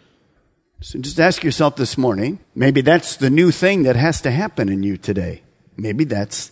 So 0.83 0.99
just 0.99 1.21
ask 1.21 1.45
yourself 1.45 1.77
this 1.77 1.97
morning, 1.97 2.41
maybe 2.57 2.81
that's 2.81 3.15
the 3.15 3.31
new 3.31 3.53
thing 3.53 3.85
that 3.85 3.95
has 3.95 4.21
to 4.23 4.33
happen 4.33 4.69
in 4.69 4.83
you 4.83 4.97
today. 4.97 5.43
Maybe 5.77 6.03
that's 6.03 6.51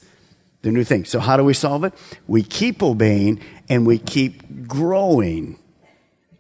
the 0.63 0.71
new 0.71 0.85
thing. 0.85 1.05
So 1.05 1.19
how 1.19 1.37
do 1.37 1.43
we 1.43 1.53
solve 1.53 1.83
it? 1.83 1.95
We 2.29 2.45
keep 2.45 2.81
obeying 2.81 3.41
and 3.69 3.85
we 3.85 3.99
keep 3.99 4.69
growing 4.69 5.59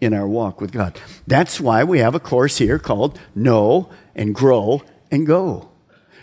in 0.00 0.14
our 0.14 0.28
walk 0.28 0.60
with 0.60 0.70
God. 0.70 1.00
That's 1.26 1.60
why 1.60 1.82
we 1.82 1.98
have 1.98 2.14
a 2.14 2.20
course 2.20 2.58
here 2.58 2.78
called 2.78 3.18
Know 3.34 3.90
and 4.14 4.36
Grow 4.36 4.82
and 5.10 5.26
Go. 5.26 5.70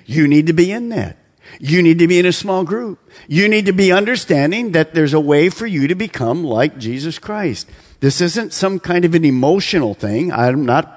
You 0.06 0.26
need 0.26 0.48
to 0.48 0.54
be 0.54 0.72
in 0.72 0.88
that. 0.90 1.18
You 1.60 1.82
need 1.82 2.00
to 2.00 2.08
be 2.08 2.18
in 2.18 2.26
a 2.26 2.34
small 2.34 2.64
group. 2.64 3.00
You 3.28 3.50
need 3.50 3.66
to 3.66 3.74
be 3.74 3.92
understanding 3.92 4.72
that 4.72 4.94
there's 4.94 5.14
a 5.14 5.20
way 5.20 5.50
for 5.50 5.68
you 5.68 5.90
to 5.90 5.96
become 5.96 6.46
like 6.46 6.78
Jesus 6.78 7.20
Christ. 7.20 7.70
This 8.00 8.22
isn't 8.22 8.54
some 8.54 8.80
kind 8.80 9.04
of 9.04 9.16
an 9.16 9.26
emotional 9.26 9.94
thing. 9.94 10.32
I'm 10.32 10.66
not 10.66 10.97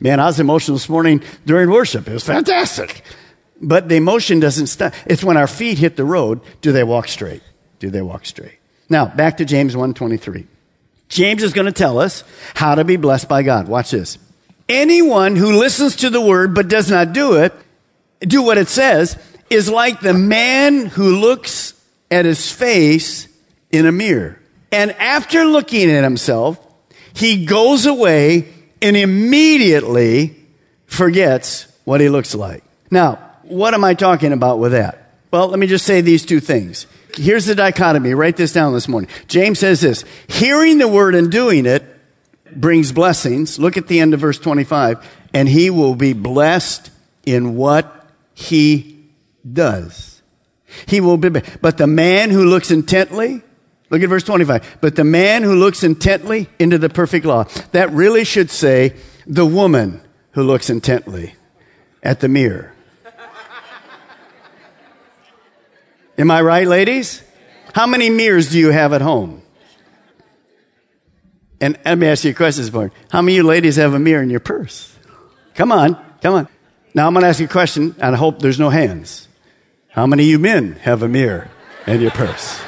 Man, 0.00 0.20
I 0.20 0.26
was 0.26 0.40
emotional 0.40 0.76
this 0.76 0.88
morning 0.88 1.22
during 1.46 1.70
worship. 1.70 2.08
It 2.08 2.12
was 2.12 2.24
fantastic. 2.24 3.02
But 3.60 3.88
the 3.88 3.96
emotion 3.96 4.40
doesn't 4.40 4.68
stop. 4.68 4.94
It's 5.06 5.24
when 5.24 5.36
our 5.36 5.46
feet 5.46 5.78
hit 5.78 5.96
the 5.96 6.04
road, 6.04 6.40
do 6.60 6.72
they 6.72 6.84
walk 6.84 7.08
straight? 7.08 7.42
Do 7.78 7.90
they 7.90 8.02
walk 8.02 8.26
straight? 8.26 8.58
Now, 8.88 9.06
back 9.06 9.38
to 9.38 9.44
James 9.44 9.74
1:23. 9.74 10.46
James 11.08 11.42
is 11.42 11.52
going 11.52 11.66
to 11.66 11.72
tell 11.72 11.98
us 11.98 12.22
how 12.54 12.74
to 12.74 12.84
be 12.84 12.96
blessed 12.96 13.28
by 13.28 13.42
God. 13.42 13.66
Watch 13.68 13.90
this. 13.90 14.18
Anyone 14.68 15.36
who 15.36 15.58
listens 15.58 15.96
to 15.96 16.10
the 16.10 16.20
word 16.20 16.54
but 16.54 16.68
does 16.68 16.90
not 16.90 17.12
do 17.12 17.36
it, 17.36 17.54
do 18.20 18.42
what 18.42 18.58
it 18.58 18.68
says, 18.68 19.16
is 19.48 19.70
like 19.70 20.00
the 20.00 20.14
man 20.14 20.86
who 20.86 21.18
looks 21.18 21.72
at 22.10 22.26
his 22.26 22.52
face 22.52 23.28
in 23.70 23.86
a 23.86 23.92
mirror. 23.92 24.38
And 24.70 24.92
after 24.92 25.44
looking 25.44 25.90
at 25.90 26.04
himself, 26.04 26.58
he 27.14 27.46
goes 27.46 27.86
away 27.86 28.48
and 28.80 28.96
immediately 28.96 30.36
forgets 30.86 31.66
what 31.84 32.00
he 32.00 32.08
looks 32.08 32.34
like. 32.34 32.62
Now, 32.90 33.16
what 33.42 33.74
am 33.74 33.84
I 33.84 33.94
talking 33.94 34.32
about 34.32 34.58
with 34.58 34.72
that? 34.72 35.12
Well, 35.30 35.48
let 35.48 35.58
me 35.58 35.66
just 35.66 35.84
say 35.84 36.00
these 36.00 36.24
two 36.24 36.40
things. 36.40 36.86
Here's 37.14 37.46
the 37.46 37.54
dichotomy. 37.54 38.14
Write 38.14 38.36
this 38.36 38.52
down 38.52 38.72
this 38.72 38.88
morning. 38.88 39.10
James 39.26 39.58
says 39.58 39.80
this 39.80 40.04
Hearing 40.28 40.78
the 40.78 40.88
word 40.88 41.14
and 41.14 41.30
doing 41.30 41.66
it 41.66 41.84
brings 42.54 42.92
blessings. 42.92 43.58
Look 43.58 43.76
at 43.76 43.88
the 43.88 44.00
end 44.00 44.14
of 44.14 44.20
verse 44.20 44.38
25. 44.38 45.06
And 45.34 45.48
he 45.48 45.68
will 45.68 45.94
be 45.94 46.14
blessed 46.14 46.90
in 47.26 47.56
what 47.56 48.06
he 48.34 49.04
does. 49.50 50.22
He 50.86 51.00
will 51.00 51.16
be, 51.16 51.28
but 51.28 51.78
the 51.78 51.86
man 51.86 52.30
who 52.30 52.44
looks 52.44 52.70
intently 52.70 53.42
Look 53.90 54.02
at 54.02 54.08
verse 54.08 54.24
25. 54.24 54.78
But 54.80 54.96
the 54.96 55.04
man 55.04 55.42
who 55.42 55.54
looks 55.54 55.82
intently 55.82 56.48
into 56.58 56.78
the 56.78 56.88
perfect 56.88 57.24
law, 57.24 57.44
that 57.72 57.90
really 57.90 58.24
should 58.24 58.50
say 58.50 58.94
the 59.26 59.46
woman 59.46 60.00
who 60.32 60.42
looks 60.42 60.70
intently 60.70 61.34
at 62.02 62.20
the 62.20 62.28
mirror. 62.28 62.74
Am 66.18 66.30
I 66.30 66.42
right, 66.42 66.66
ladies? 66.66 67.22
How 67.74 67.86
many 67.86 68.10
mirrors 68.10 68.50
do 68.50 68.58
you 68.58 68.70
have 68.70 68.92
at 68.92 69.00
home? 69.00 69.42
And 71.60 71.78
let 71.84 71.98
me 71.98 72.06
ask 72.06 72.24
you 72.24 72.32
a 72.32 72.34
question 72.34 72.64
this. 72.64 72.90
How 73.10 73.22
many 73.22 73.34
of 73.34 73.44
you 73.44 73.48
ladies 73.48 73.76
have 73.76 73.94
a 73.94 73.98
mirror 73.98 74.22
in 74.22 74.30
your 74.30 74.40
purse? 74.40 74.94
Come 75.54 75.72
on, 75.72 75.96
come 76.20 76.34
on. 76.34 76.48
Now 76.94 77.06
I'm 77.06 77.14
going 77.14 77.22
to 77.22 77.28
ask 77.28 77.40
you 77.40 77.46
a 77.46 77.48
question, 77.48 77.94
and 77.98 78.14
I 78.14 78.18
hope 78.18 78.40
there's 78.40 78.58
no 78.58 78.70
hands. 78.70 79.28
How 79.88 80.06
many 80.06 80.24
of 80.24 80.28
you 80.28 80.38
men 80.38 80.74
have 80.82 81.02
a 81.02 81.08
mirror 81.08 81.48
in 81.86 82.00
your 82.00 82.10
purse? 82.10 82.60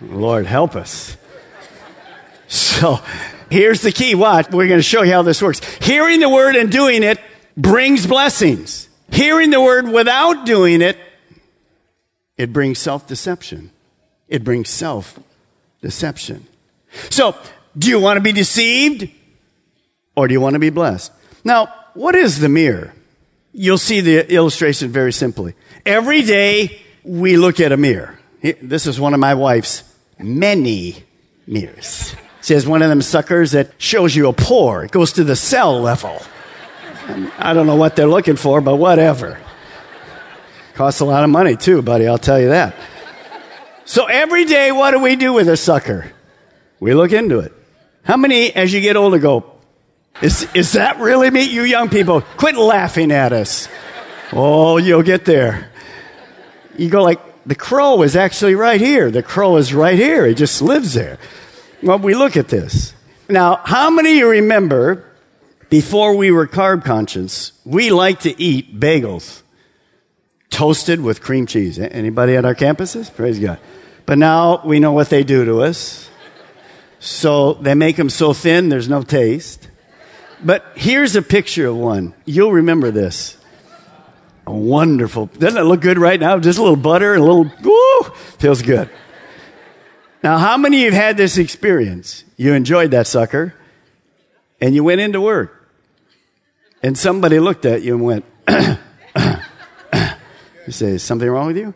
Lord, 0.00 0.46
help 0.46 0.76
us. 0.76 1.16
So 2.48 3.00
here's 3.50 3.82
the 3.82 3.92
key. 3.92 4.14
Watch. 4.14 4.50
We're 4.50 4.66
going 4.66 4.78
to 4.78 4.82
show 4.82 5.02
you 5.02 5.12
how 5.12 5.22
this 5.22 5.42
works. 5.42 5.60
Hearing 5.82 6.20
the 6.20 6.28
word 6.28 6.56
and 6.56 6.70
doing 6.70 7.02
it 7.02 7.20
brings 7.56 8.06
blessings. 8.06 8.88
Hearing 9.10 9.50
the 9.50 9.60
word 9.60 9.88
without 9.88 10.46
doing 10.46 10.82
it, 10.82 10.96
it 12.36 12.52
brings 12.52 12.78
self 12.78 13.06
deception. 13.06 13.70
It 14.28 14.44
brings 14.44 14.68
self 14.68 15.18
deception. 15.82 16.46
So, 17.10 17.36
do 17.76 17.88
you 17.88 18.00
want 18.00 18.16
to 18.16 18.20
be 18.20 18.32
deceived 18.32 19.08
or 20.16 20.26
do 20.26 20.34
you 20.34 20.40
want 20.40 20.54
to 20.54 20.60
be 20.60 20.70
blessed? 20.70 21.12
Now, 21.44 21.72
what 21.94 22.14
is 22.14 22.40
the 22.40 22.48
mirror? 22.48 22.94
You'll 23.52 23.78
see 23.78 24.00
the 24.00 24.32
illustration 24.32 24.90
very 24.90 25.12
simply. 25.12 25.54
Every 25.84 26.22
day 26.22 26.80
we 27.04 27.36
look 27.36 27.60
at 27.60 27.72
a 27.72 27.76
mirror. 27.76 28.18
This 28.42 28.86
is 28.86 28.98
one 28.98 29.12
of 29.12 29.20
my 29.20 29.34
wife's 29.34 29.89
many 30.22 31.04
mirrors. 31.46 32.14
She 32.42 32.54
has 32.54 32.66
one 32.66 32.82
of 32.82 32.88
them 32.88 33.02
suckers 33.02 33.52
that 33.52 33.72
shows 33.78 34.14
you 34.16 34.28
a 34.28 34.32
pore. 34.32 34.84
It 34.84 34.90
goes 34.90 35.12
to 35.14 35.24
the 35.24 35.36
cell 35.36 35.80
level. 35.80 36.20
I 37.38 37.52
don't 37.54 37.66
know 37.66 37.76
what 37.76 37.96
they're 37.96 38.06
looking 38.06 38.36
for, 38.36 38.60
but 38.60 38.76
whatever. 38.76 39.38
Costs 40.74 41.00
a 41.00 41.04
lot 41.04 41.24
of 41.24 41.30
money 41.30 41.56
too, 41.56 41.82
buddy, 41.82 42.06
I'll 42.06 42.18
tell 42.18 42.40
you 42.40 42.48
that. 42.48 42.74
So 43.84 44.06
every 44.06 44.44
day, 44.44 44.72
what 44.72 44.92
do 44.92 45.00
we 45.00 45.16
do 45.16 45.32
with 45.32 45.48
a 45.48 45.56
sucker? 45.56 46.12
We 46.78 46.94
look 46.94 47.12
into 47.12 47.40
it. 47.40 47.52
How 48.04 48.16
many, 48.16 48.54
as 48.54 48.72
you 48.72 48.80
get 48.80 48.96
older, 48.96 49.18
go, 49.18 49.60
Is, 50.22 50.46
is 50.54 50.72
that 50.72 50.98
really 50.98 51.30
me? 51.30 51.42
You 51.42 51.62
young 51.62 51.88
people, 51.88 52.20
quit 52.20 52.56
laughing 52.56 53.10
at 53.10 53.32
us. 53.32 53.68
Oh, 54.32 54.76
you'll 54.76 55.02
get 55.02 55.24
there. 55.24 55.70
You 56.76 56.90
go 56.90 57.02
like, 57.02 57.20
the 57.46 57.54
crow 57.54 58.02
is 58.02 58.16
actually 58.16 58.54
right 58.54 58.80
here. 58.80 59.10
The 59.10 59.22
crow 59.22 59.56
is 59.56 59.72
right 59.74 59.98
here. 59.98 60.26
He 60.26 60.34
just 60.34 60.60
lives 60.60 60.94
there. 60.94 61.18
Well, 61.82 61.98
we 61.98 62.14
look 62.14 62.36
at 62.36 62.48
this. 62.48 62.94
Now, 63.28 63.60
how 63.64 63.90
many 63.90 64.10
of 64.10 64.16
you 64.16 64.30
remember 64.30 65.04
before 65.70 66.16
we 66.16 66.30
were 66.30 66.46
carb 66.46 66.84
conscious, 66.84 67.52
we 67.64 67.90
like 67.90 68.20
to 68.20 68.40
eat 68.42 68.78
bagels 68.78 69.42
toasted 70.50 71.00
with 71.00 71.22
cream 71.22 71.46
cheese. 71.46 71.78
Anybody 71.78 72.36
at 72.36 72.44
our 72.44 72.56
campuses? 72.56 73.14
Praise 73.14 73.38
God. 73.38 73.58
But 74.04 74.18
now 74.18 74.60
we 74.64 74.80
know 74.80 74.92
what 74.92 75.08
they 75.08 75.22
do 75.22 75.44
to 75.44 75.62
us. 75.62 76.10
So 76.98 77.54
they 77.54 77.74
make 77.74 77.96
them 77.96 78.10
so 78.10 78.32
thin, 78.34 78.68
there's 78.68 78.88
no 78.88 79.02
taste. 79.02 79.68
But 80.44 80.64
here's 80.74 81.16
a 81.16 81.22
picture 81.22 81.68
of 81.68 81.76
one. 81.76 82.14
You'll 82.24 82.52
remember 82.52 82.90
this. 82.90 83.36
Wonderful. 84.46 85.26
Doesn't 85.26 85.58
it 85.58 85.64
look 85.64 85.80
good 85.80 85.98
right 85.98 86.18
now? 86.18 86.38
Just 86.38 86.58
a 86.58 86.62
little 86.62 86.76
butter 86.76 87.14
and 87.14 87.22
a 87.22 87.24
little, 87.24 87.50
woo, 87.62 88.02
feels 88.38 88.62
good. 88.62 88.90
Now, 90.22 90.38
how 90.38 90.56
many 90.56 90.78
of 90.78 90.80
you 90.80 90.92
have 90.92 91.02
had 91.02 91.16
this 91.16 91.38
experience? 91.38 92.24
You 92.36 92.54
enjoyed 92.54 92.90
that 92.90 93.06
sucker 93.06 93.54
and 94.60 94.74
you 94.74 94.84
went 94.84 95.00
into 95.00 95.20
work 95.20 95.68
and 96.82 96.96
somebody 96.96 97.38
looked 97.38 97.64
at 97.64 97.82
you 97.82 97.94
and 97.94 98.04
went, 98.04 98.24
you 98.48 100.72
say, 100.72 100.92
is 100.92 101.02
something 101.02 101.28
wrong 101.28 101.48
with 101.48 101.56
you? 101.56 101.74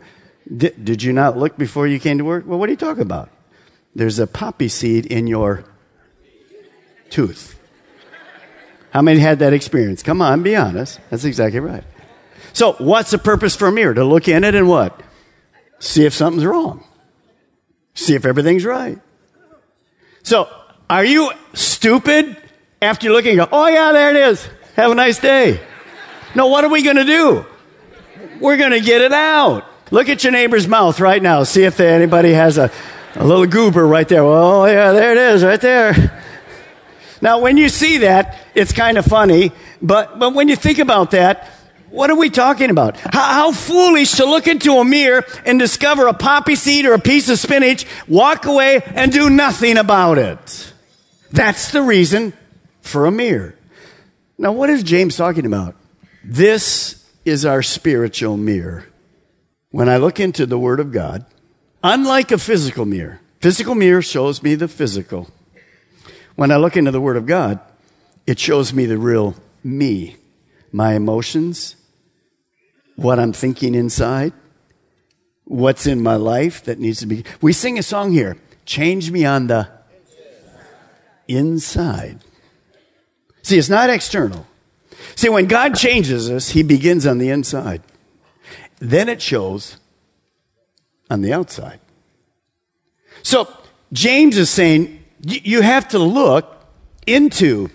Did, 0.54 0.85
did 0.85 1.02
you 1.02 1.12
not 1.12 1.38
look 1.38 1.56
before 1.56 1.87
you 1.87 1.99
came 1.99 2.18
to 2.18 2.25
work? 2.25 2.44
Well, 2.47 2.59
what 2.59 2.68
are 2.68 2.73
you 2.73 2.76
talking 2.76 3.02
about? 3.02 3.30
There's 3.94 4.18
a 4.18 4.26
poppy 4.26 4.68
seed 4.68 5.06
in 5.06 5.26
your 5.26 5.64
tooth. 7.09 7.59
How 8.90 9.02
many 9.02 9.21
had 9.21 9.38
that 9.38 9.52
experience? 9.52 10.02
Come 10.02 10.21
on, 10.21 10.42
be 10.42 10.54
honest. 10.54 11.00
That's 11.11 11.25
exactly 11.25 11.61
right. 11.61 11.85
So, 12.54 12.75
what's 12.75 13.11
the 13.11 13.18
purpose 13.18 13.56
for 13.56 13.66
a 13.66 13.73
mirror? 13.73 13.94
To 13.94 14.04
look 14.04 14.28
in 14.28 14.44
it 14.44 14.54
and 14.54 14.68
what? 14.68 15.02
See 15.80 16.06
if 16.06 16.14
something's 16.14 16.46
wrong. 16.46 16.84
See 17.94 18.14
if 18.14 18.25
everything's 18.25 18.64
right. 18.64 18.99
So, 20.23 20.49
are 20.88 21.04
you 21.04 21.32
stupid 21.52 22.37
after 22.80 23.06
you're 23.06 23.14
looking? 23.14 23.37
Go, 23.37 23.49
oh 23.50 23.66
yeah, 23.66 23.90
there 23.90 24.11
it 24.11 24.16
is. 24.16 24.49
Have 24.76 24.92
a 24.92 24.94
nice 24.94 25.18
day. 25.18 25.61
No, 26.37 26.46
what 26.46 26.64
are 26.64 26.70
we 26.70 26.82
going 26.82 26.96
to 26.96 27.04
do? 27.04 27.44
We're 28.40 28.56
going 28.56 28.70
to 28.70 28.80
get 28.80 29.00
it 29.00 29.12
out. 29.12 29.66
Look 29.90 30.08
at 30.08 30.23
your 30.23 30.32
neighbor's 30.32 30.68
mouth 30.68 31.00
right 31.00 31.23
now. 31.23 31.42
See 31.42 31.64
if 31.64 31.80
anybody 31.80 32.32
has 32.32 32.56
a, 32.56 32.70
a 33.16 33.26
little 33.26 33.46
goober 33.46 33.84
right 33.84 34.08
there. 34.08 34.23
Oh, 34.23 34.64
yeah, 34.66 34.92
there 34.92 35.11
it 35.11 35.18
is, 35.18 35.42
right 35.42 35.61
there. 35.61 36.23
Now, 37.20 37.40
when 37.40 37.56
you 37.56 37.68
see 37.68 37.99
that, 37.99 38.38
it's 38.54 38.73
kind 38.73 38.96
of 38.96 39.04
funny, 39.04 39.50
but, 39.82 40.20
but 40.20 40.34
when 40.34 40.49
you 40.49 40.56
think 40.56 40.78
about 40.78 41.11
that, 41.12 41.50
what 41.95 42.11
are 42.11 42.17
we 42.17 42.29
talking 42.29 42.71
about? 42.71 42.97
How, 42.97 43.23
how, 43.33 43.53
foolish 43.53 44.13
to 44.13 44.25
look 44.25 44.49
into 44.49 44.73
a 44.79 44.85
mirror 44.85 45.25
and 45.47 45.61
discover 45.61 46.09
a 46.09 46.13
poppy 46.13 46.57
seed 46.57 46.87
or 46.87 46.95
a 46.95 46.99
piece 46.99 47.29
of 47.29 47.39
spinach, 47.39 47.87
walk 48.09 48.47
away 48.47 48.83
and 48.85 49.13
do 49.13 49.31
nothing 49.31 49.79
about 49.79 50.19
it. 50.19 50.73
That's 51.31 51.71
the 51.71 51.83
reason 51.83 52.33
for 52.81 53.07
a 53.07 53.13
mirror. 53.13 53.55
Now, 54.37 54.51
what 54.51 54.71
is 54.71 54.83
James 54.83 55.17
talking 55.17 55.47
about? 55.47 55.77
This 56.25 57.09
is 57.25 57.47
our 57.47 57.63
spiritual 57.63 58.37
mirror. 58.37 58.87
When 59.71 59.89
I 59.89 59.99
look 59.99 60.19
into 60.19 60.47
the 60.47 60.59
Word 60.59 60.81
of 60.81 60.91
God, 60.91 61.25
unlike 61.83 62.33
a 62.33 62.39
physical 62.39 62.87
mirror, 62.87 63.21
physical 63.41 63.77
mirror 63.77 64.03
shows 64.03 64.43
me 64.43 64.57
the 64.57 64.69
physical. 64.69 65.29
When 66.35 66.51
I 66.51 66.57
look 66.57 66.77
into 66.77 66.91
the 66.91 67.01
Word 67.01 67.17
of 67.17 67.27
God, 67.27 67.61
it 68.27 68.41
shows 68.41 68.73
me 68.73 68.87
the 68.87 68.99
real 68.99 69.37
me, 69.63 70.17
my 70.73 70.95
emotions, 70.95 71.76
what 72.97 73.19
I'm 73.19 73.33
thinking 73.33 73.75
inside, 73.75 74.33
what's 75.45 75.87
in 75.87 76.02
my 76.02 76.17
life 76.17 76.65
that 76.65 76.78
needs 76.78 77.00
to 77.00 77.07
be. 77.07 77.25
We 77.41 77.52
sing 77.52 77.78
a 77.78 77.83
song 77.83 78.13
here 78.13 78.37
Change 78.65 79.11
me 79.11 79.25
on 79.26 79.47
the 79.47 79.69
inside. 81.28 82.21
See, 83.43 83.59
it's 83.59 83.69
not 83.69 83.91
external. 83.91 84.47
See, 85.17 85.28
when 85.28 85.47
God 85.47 85.75
changes 85.75 86.30
us, 86.30 86.50
He 86.50 86.63
begins 86.63 87.07
on 87.07 87.19
the 87.19 87.28
inside. 87.28 87.83
Then 88.78 89.09
it 89.09 89.21
shows 89.21 89.76
on 91.11 91.21
the 91.21 91.33
outside. 91.33 91.80
So, 93.23 93.49
James 93.93 94.37
is 94.37 94.50
saying 94.50 95.04
you 95.21 95.61
have 95.61 95.89
to 95.89 95.99
look 95.99 96.50
into 97.07 97.71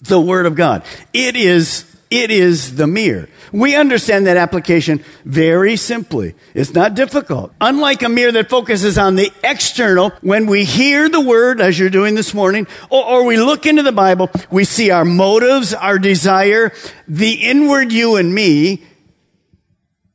the 0.00 0.20
Word 0.20 0.46
of 0.46 0.54
God. 0.54 0.84
It 1.12 1.36
is 1.36 1.89
it 2.10 2.32
is 2.32 2.74
the 2.74 2.88
mirror. 2.88 3.28
We 3.52 3.76
understand 3.76 4.26
that 4.26 4.36
application 4.36 5.04
very 5.24 5.76
simply. 5.76 6.34
It's 6.54 6.74
not 6.74 6.94
difficult. 6.94 7.52
Unlike 7.60 8.02
a 8.02 8.08
mirror 8.08 8.32
that 8.32 8.50
focuses 8.50 8.98
on 8.98 9.14
the 9.14 9.32
external, 9.44 10.10
when 10.20 10.46
we 10.46 10.64
hear 10.64 11.08
the 11.08 11.20
word, 11.20 11.60
as 11.60 11.78
you're 11.78 11.88
doing 11.88 12.16
this 12.16 12.34
morning, 12.34 12.66
or, 12.90 13.04
or 13.04 13.24
we 13.24 13.36
look 13.36 13.64
into 13.64 13.84
the 13.84 13.92
Bible, 13.92 14.28
we 14.50 14.64
see 14.64 14.90
our 14.90 15.04
motives, 15.04 15.72
our 15.72 16.00
desire, 16.00 16.72
the 17.06 17.32
inward 17.32 17.92
you 17.92 18.16
and 18.16 18.34
me, 18.34 18.82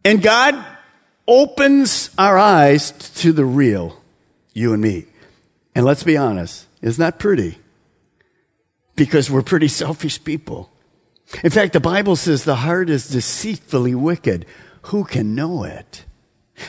and 0.03 0.21
God 0.21 0.63
opens 1.27 2.09
our 2.17 2.37
eyes 2.37 2.91
to 2.91 3.31
the 3.31 3.45
real 3.45 4.01
you 4.53 4.73
and 4.73 4.81
me. 4.81 5.05
And 5.73 5.85
let's 5.85 6.03
be 6.03 6.17
honest, 6.17 6.67
it's 6.81 6.99
not 6.99 7.19
pretty 7.19 7.57
because 8.95 9.31
we're 9.31 9.41
pretty 9.41 9.67
selfish 9.69 10.21
people. 10.23 10.69
In 11.43 11.49
fact, 11.49 11.73
the 11.73 11.79
Bible 11.79 12.15
says 12.15 12.43
the 12.43 12.55
heart 12.55 12.89
is 12.89 13.09
deceitfully 13.09 13.95
wicked. 13.95 14.45
Who 14.83 15.03
can 15.03 15.35
know 15.35 15.63
it? 15.63 16.05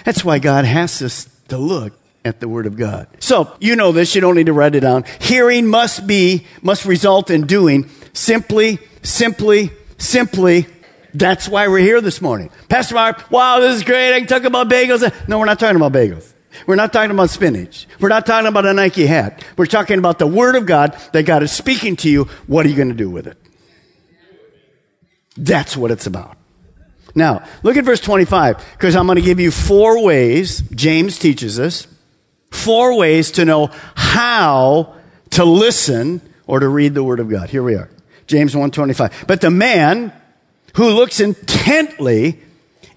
That's 0.04 0.24
why 0.24 0.38
God 0.38 0.64
has 0.64 1.00
us 1.02 1.28
to 1.48 1.58
look 1.58 1.92
at 2.24 2.40
the 2.40 2.48
Word 2.48 2.66
of 2.66 2.76
God. 2.76 3.06
So, 3.20 3.54
you 3.60 3.76
know 3.76 3.92
this, 3.92 4.14
you 4.14 4.20
don't 4.20 4.34
need 4.34 4.46
to 4.46 4.52
write 4.52 4.74
it 4.74 4.80
down. 4.80 5.04
Hearing 5.20 5.66
must 5.66 6.06
be, 6.06 6.46
must 6.62 6.84
result 6.84 7.30
in 7.30 7.46
doing 7.46 7.88
simply, 8.12 8.78
simply, 9.02 9.70
simply. 9.98 10.66
That's 11.14 11.48
why 11.48 11.68
we're 11.68 11.78
here 11.78 12.00
this 12.00 12.20
morning. 12.20 12.50
Pastor 12.68 12.96
Mark, 12.96 13.30
wow, 13.30 13.60
this 13.60 13.76
is 13.76 13.84
great. 13.84 14.14
I 14.14 14.18
can 14.18 14.28
talk 14.28 14.44
about 14.44 14.68
bagels. 14.68 15.28
No, 15.28 15.38
we're 15.38 15.46
not 15.46 15.60
talking 15.60 15.76
about 15.76 15.92
bagels. 15.92 16.32
We're 16.66 16.74
not 16.74 16.92
talking 16.92 17.10
about 17.10 17.30
spinach. 17.30 17.86
We're 18.00 18.08
not 18.08 18.26
talking 18.26 18.48
about 18.48 18.66
a 18.66 18.72
Nike 18.72 19.06
hat. 19.06 19.44
We're 19.56 19.66
talking 19.66 19.98
about 19.98 20.18
the 20.18 20.26
Word 20.26 20.56
of 20.56 20.66
God 20.66 20.98
that 21.12 21.24
God 21.24 21.42
is 21.42 21.52
speaking 21.52 21.96
to 21.96 22.10
you. 22.10 22.24
What 22.46 22.66
are 22.66 22.68
you 22.68 22.76
going 22.76 22.88
to 22.88 22.94
do 22.94 23.10
with 23.10 23.26
it? 23.26 23.38
That's 25.36 25.76
what 25.76 25.90
it's 25.90 26.06
about. 26.06 26.36
Now, 27.14 27.44
look 27.62 27.76
at 27.76 27.84
verse 27.84 28.00
25, 28.00 28.64
because 28.72 28.94
I'm 28.94 29.06
going 29.06 29.16
to 29.16 29.22
give 29.22 29.40
you 29.40 29.50
four 29.50 30.02
ways, 30.04 30.60
James 30.74 31.18
teaches 31.18 31.58
us, 31.58 31.86
four 32.50 32.96
ways 32.96 33.32
to 33.32 33.44
know 33.44 33.70
how 33.94 34.94
to 35.30 35.44
listen 35.44 36.20
or 36.46 36.60
to 36.60 36.68
read 36.68 36.94
the 36.94 37.02
Word 37.02 37.20
of 37.20 37.28
God. 37.28 37.48
Here 37.50 37.62
we 37.62 37.74
are. 37.74 37.88
James 38.26 38.54
1.25. 38.54 39.26
But 39.26 39.40
the 39.40 39.50
man 39.50 40.12
who 40.74 40.90
looks 40.90 41.20
intently 41.20 42.40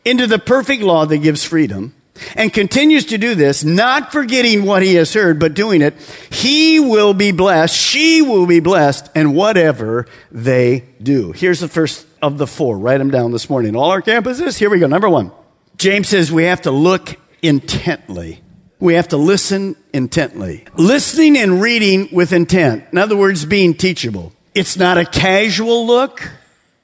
into 0.03 0.27
the 0.27 0.39
perfect 0.39 0.83
law 0.83 1.05
that 1.05 1.17
gives 1.19 1.43
freedom 1.43 1.93
and 2.35 2.53
continues 2.53 3.05
to 3.05 3.17
do 3.17 3.35
this, 3.35 3.63
not 3.63 4.11
forgetting 4.11 4.63
what 4.63 4.83
he 4.83 4.95
has 4.95 5.13
heard, 5.13 5.39
but 5.39 5.53
doing 5.53 5.81
it, 5.81 5.95
he 6.31 6.79
will 6.79 7.13
be 7.13 7.31
blessed, 7.31 7.75
she 7.75 8.21
will 8.21 8.45
be 8.45 8.59
blessed, 8.59 9.09
and 9.15 9.35
whatever 9.35 10.05
they 10.31 10.85
do. 11.01 11.31
Here's 11.31 11.59
the 11.59 11.67
first 11.67 12.05
of 12.21 12.37
the 12.37 12.47
four. 12.47 12.77
Write 12.77 12.97
them 12.97 13.11
down 13.11 13.31
this 13.31 13.49
morning. 13.49 13.75
All 13.75 13.91
our 13.91 14.01
campuses, 14.01 14.57
here 14.57 14.69
we 14.69 14.79
go. 14.79 14.87
Number 14.87 15.09
one. 15.09 15.31
James 15.77 16.09
says 16.09 16.29
we 16.31 16.43
have 16.43 16.61
to 16.63 16.71
look 16.71 17.15
intently. 17.41 18.41
We 18.79 18.95
have 18.95 19.09
to 19.09 19.17
listen 19.17 19.75
intently. 19.93 20.65
Listening 20.75 21.37
and 21.37 21.61
reading 21.61 22.09
with 22.11 22.33
intent. 22.33 22.85
In 22.91 22.97
other 22.97 23.15
words, 23.15 23.45
being 23.45 23.73
teachable. 23.73 24.33
It's 24.53 24.77
not 24.77 24.97
a 24.97 25.05
casual 25.05 25.87
look. 25.87 26.29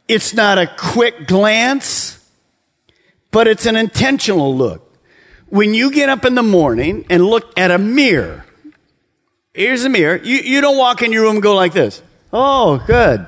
It's 0.07 0.33
not 0.33 0.57
a 0.57 0.71
quick 0.77 1.27
glance, 1.27 2.19
but 3.31 3.47
it's 3.47 3.65
an 3.65 3.75
intentional 3.75 4.55
look 4.55 4.84
when 5.55 5.73
you 5.73 5.89
get 5.89 6.09
up 6.09 6.25
in 6.25 6.35
the 6.35 6.43
morning 6.43 7.05
and 7.09 7.25
look 7.25 7.57
at 7.57 7.71
a 7.71 7.77
mirror, 7.77 8.45
here's 9.53 9.85
a 9.85 9.89
mirror, 9.89 10.17
you, 10.17 10.37
you 10.37 10.59
don't 10.59 10.77
walk 10.77 11.01
in 11.01 11.13
your 11.13 11.23
room 11.23 11.35
and 11.35 11.43
go 11.43 11.55
like 11.55 11.71
this. 11.71 12.01
Oh, 12.33 12.83
good. 12.85 13.25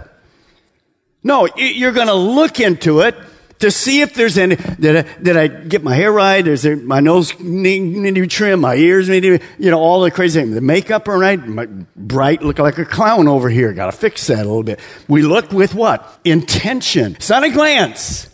No, 1.24 1.48
you're 1.56 1.94
going 1.94 2.08
to 2.08 2.14
look 2.14 2.60
into 2.60 3.00
it 3.00 3.16
to 3.60 3.72
see 3.72 4.02
if 4.02 4.14
there's 4.14 4.38
any. 4.38 4.58
Did 4.58 4.98
I, 4.98 5.22
did 5.22 5.38
I 5.38 5.48
get 5.48 5.84
my 5.84 5.96
hair 5.96 6.12
right? 6.12 6.46
Is 6.46 6.64
there 6.64 6.76
my 6.76 7.00
nose 7.00 7.40
need, 7.40 7.80
need 7.80 8.16
to 8.16 8.22
be 8.22 8.28
trimmed? 8.28 8.62
My 8.62 8.76
ears 8.76 9.08
need 9.08 9.22
to 9.22 9.40
be, 9.40 9.46
you 9.58 9.72
know, 9.72 9.80
all 9.80 10.02
the 10.02 10.12
crazy 10.12 10.42
things. 10.42 10.54
The 10.54 10.60
makeup, 10.60 11.08
all 11.08 11.18
right? 11.18 11.40
My 11.40 11.66
bright, 11.96 12.44
look 12.44 12.60
like 12.60 12.78
a 12.78 12.86
clown 12.86 13.30
over 13.30 13.50
here. 13.50 13.72
Got 13.72 13.86
to 13.86 13.98
fix 13.98 14.28
that 14.28 14.40
a 14.40 14.50
little 14.50 14.64
bit. 14.64 14.82
We 15.08 15.22
look 15.22 15.52
with 15.54 15.74
what? 15.74 16.20
Intention. 16.26 17.16
It's 17.16 17.30
not 17.30 17.46
a 17.46 17.50
glance. 17.50 18.30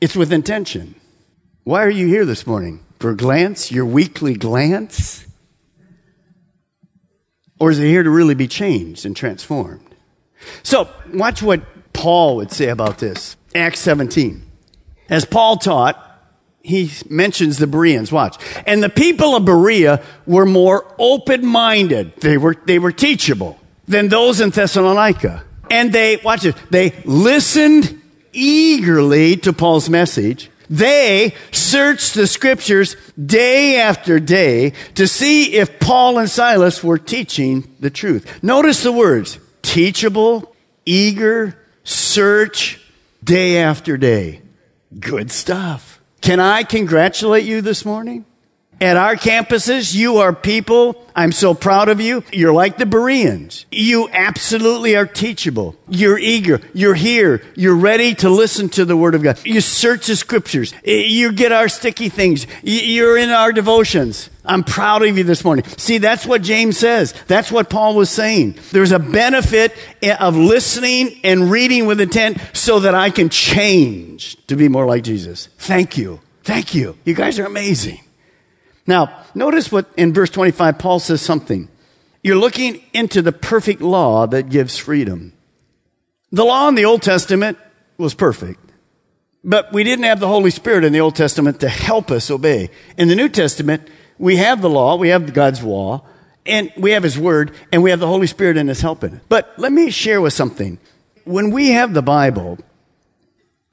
It's 0.00 0.16
with 0.16 0.32
intention. 0.32 0.94
Why 1.64 1.84
are 1.84 1.90
you 1.90 2.08
here 2.08 2.24
this 2.24 2.46
morning? 2.46 2.84
For 2.98 3.10
a 3.10 3.16
glance? 3.16 3.70
Your 3.70 3.86
weekly 3.86 4.34
glance? 4.34 5.24
Or 7.60 7.70
is 7.70 7.78
it 7.78 7.86
here 7.86 8.02
to 8.02 8.10
really 8.10 8.34
be 8.34 8.48
changed 8.48 9.06
and 9.06 9.16
transformed? 9.16 9.94
So, 10.64 10.88
watch 11.14 11.40
what 11.40 11.62
Paul 11.92 12.36
would 12.36 12.50
say 12.50 12.68
about 12.68 12.98
this. 12.98 13.36
Acts 13.54 13.78
17. 13.78 14.42
As 15.08 15.24
Paul 15.24 15.56
taught, 15.56 15.96
he 16.62 16.90
mentions 17.08 17.58
the 17.58 17.68
Bereans. 17.68 18.10
Watch. 18.10 18.42
And 18.66 18.82
the 18.82 18.88
people 18.88 19.36
of 19.36 19.44
Berea 19.44 20.02
were 20.26 20.46
more 20.46 20.92
open 20.98 21.46
minded. 21.46 22.16
They 22.16 22.38
were, 22.38 22.56
they 22.66 22.80
were 22.80 22.92
teachable 22.92 23.60
than 23.86 24.08
those 24.08 24.40
in 24.40 24.50
Thessalonica. 24.50 25.44
And 25.70 25.92
they, 25.92 26.16
watch 26.16 26.44
it, 26.44 26.56
they 26.70 26.90
listened 27.04 28.00
eagerly 28.32 29.36
to 29.38 29.52
Paul's 29.52 29.88
message. 29.88 30.50
They 30.72 31.34
searched 31.50 32.14
the 32.14 32.26
scriptures 32.26 32.96
day 33.22 33.78
after 33.78 34.18
day 34.18 34.72
to 34.94 35.06
see 35.06 35.52
if 35.52 35.78
Paul 35.78 36.18
and 36.18 36.30
Silas 36.30 36.82
were 36.82 36.96
teaching 36.96 37.76
the 37.78 37.90
truth. 37.90 38.42
Notice 38.42 38.82
the 38.82 38.90
words 38.90 39.38
teachable, 39.60 40.56
eager, 40.86 41.58
search, 41.84 42.80
day 43.22 43.58
after 43.58 43.98
day. 43.98 44.40
Good 44.98 45.30
stuff. 45.30 46.00
Can 46.22 46.40
I 46.40 46.62
congratulate 46.62 47.44
you 47.44 47.60
this 47.60 47.84
morning? 47.84 48.24
At 48.82 48.96
our 48.96 49.14
campuses, 49.14 49.94
you 49.94 50.16
are 50.16 50.32
people, 50.32 51.06
I'm 51.14 51.30
so 51.30 51.54
proud 51.54 51.88
of 51.88 52.00
you. 52.00 52.24
You're 52.32 52.52
like 52.52 52.78
the 52.78 52.84
Bereans. 52.84 53.64
You 53.70 54.08
absolutely 54.10 54.96
are 54.96 55.06
teachable. 55.06 55.76
You're 55.88 56.18
eager. 56.18 56.60
You're 56.74 56.96
here. 56.96 57.44
You're 57.54 57.76
ready 57.76 58.12
to 58.16 58.28
listen 58.28 58.68
to 58.70 58.84
the 58.84 58.96
Word 58.96 59.14
of 59.14 59.22
God. 59.22 59.38
You 59.44 59.60
search 59.60 60.08
the 60.08 60.16
Scriptures. 60.16 60.74
You 60.82 61.30
get 61.30 61.52
our 61.52 61.68
sticky 61.68 62.08
things. 62.08 62.48
You're 62.64 63.16
in 63.16 63.30
our 63.30 63.52
devotions. 63.52 64.30
I'm 64.44 64.64
proud 64.64 65.06
of 65.06 65.16
you 65.16 65.22
this 65.22 65.44
morning. 65.44 65.64
See, 65.76 65.98
that's 65.98 66.26
what 66.26 66.42
James 66.42 66.76
says. 66.76 67.14
That's 67.28 67.52
what 67.52 67.70
Paul 67.70 67.94
was 67.94 68.10
saying. 68.10 68.56
There's 68.72 68.90
a 68.90 68.98
benefit 68.98 69.76
eh, 70.02 70.16
of 70.16 70.34
listening 70.34 71.20
and 71.22 71.52
reading 71.52 71.86
with 71.86 72.00
intent 72.00 72.38
so 72.52 72.80
that 72.80 72.96
I 72.96 73.10
can 73.10 73.28
change 73.28 74.44
to 74.48 74.56
be 74.56 74.68
more 74.68 74.86
like 74.86 75.04
Jesus. 75.04 75.50
Thank 75.58 75.96
you. 75.96 76.18
Thank 76.42 76.74
you. 76.74 76.98
You 77.04 77.14
guys 77.14 77.38
are 77.38 77.46
amazing. 77.46 78.00
Now, 78.86 79.24
notice 79.34 79.70
what 79.70 79.86
in 79.96 80.12
verse 80.12 80.30
25, 80.30 80.78
Paul 80.78 80.98
says 80.98 81.22
something. 81.22 81.68
You're 82.22 82.36
looking 82.36 82.82
into 82.92 83.22
the 83.22 83.32
perfect 83.32 83.80
law 83.80 84.26
that 84.26 84.48
gives 84.48 84.76
freedom. 84.76 85.32
The 86.30 86.44
law 86.44 86.68
in 86.68 86.74
the 86.74 86.84
Old 86.84 87.02
Testament 87.02 87.58
was 87.98 88.14
perfect, 88.14 88.60
but 89.44 89.72
we 89.72 89.84
didn't 89.84 90.04
have 90.04 90.20
the 90.20 90.28
Holy 90.28 90.50
Spirit 90.50 90.84
in 90.84 90.92
the 90.92 91.00
Old 91.00 91.14
Testament 91.14 91.60
to 91.60 91.68
help 91.68 92.10
us 92.10 92.30
obey. 92.30 92.70
In 92.96 93.08
the 93.08 93.16
New 93.16 93.28
Testament, 93.28 93.88
we 94.18 94.36
have 94.36 94.62
the 94.62 94.70
law, 94.70 94.96
we 94.96 95.08
have 95.08 95.34
God's 95.34 95.62
law, 95.62 96.04
and 96.46 96.72
we 96.76 96.92
have 96.92 97.02
His 97.02 97.18
Word, 97.18 97.54
and 97.70 97.82
we 97.82 97.90
have 97.90 98.00
the 98.00 98.06
Holy 98.06 98.26
Spirit 98.26 98.56
in 98.56 98.70
us 98.70 98.80
helping. 98.80 99.20
But 99.28 99.52
let 99.58 99.72
me 99.72 99.90
share 99.90 100.20
with 100.20 100.32
something. 100.32 100.78
When 101.24 101.50
we 101.50 101.70
have 101.70 101.92
the 101.92 102.02
Bible, 102.02 102.58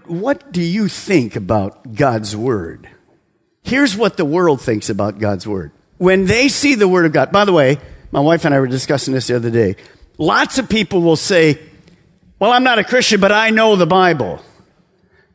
what 0.05 0.51
do 0.51 0.61
you 0.61 0.87
think 0.87 1.35
about 1.35 1.95
God's 1.95 2.35
Word? 2.35 2.89
Here's 3.63 3.95
what 3.95 4.17
the 4.17 4.25
world 4.25 4.61
thinks 4.61 4.89
about 4.89 5.19
God's 5.19 5.47
Word. 5.47 5.71
When 5.97 6.25
they 6.25 6.47
see 6.47 6.75
the 6.75 6.87
Word 6.87 7.05
of 7.05 7.11
God, 7.11 7.31
by 7.31 7.45
the 7.45 7.53
way, 7.53 7.77
my 8.11 8.19
wife 8.19 8.45
and 8.45 8.53
I 8.53 8.59
were 8.59 8.67
discussing 8.67 9.13
this 9.13 9.27
the 9.27 9.35
other 9.35 9.51
day. 9.51 9.75
Lots 10.17 10.57
of 10.57 10.69
people 10.69 11.01
will 11.01 11.15
say, 11.15 11.59
Well, 12.39 12.51
I'm 12.51 12.63
not 12.63 12.79
a 12.79 12.83
Christian, 12.83 13.19
but 13.19 13.31
I 13.31 13.49
know 13.49 13.75
the 13.75 13.85
Bible. 13.85 14.41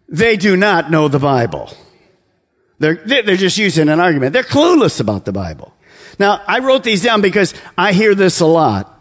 They 0.09 0.37
do 0.37 0.57
not 0.57 0.91
know 0.91 1.09
the 1.09 1.19
Bible. 1.19 1.73
They're, 2.79 2.97
they're 2.97 3.37
just 3.37 3.57
using 3.57 3.89
an 3.89 4.01
argument. 4.01 4.33
They're 4.33 4.43
clueless 4.43 5.01
about 5.01 5.25
the 5.25 5.33
Bible. 5.33 5.73
Now, 6.19 6.43
I 6.47 6.59
wrote 6.59 6.85
these 6.85 7.03
down 7.03 7.21
because 7.21 7.55
I 7.79 7.93
hear 7.93 8.15
this 8.15 8.41
a 8.41 8.47
lot 8.47 8.94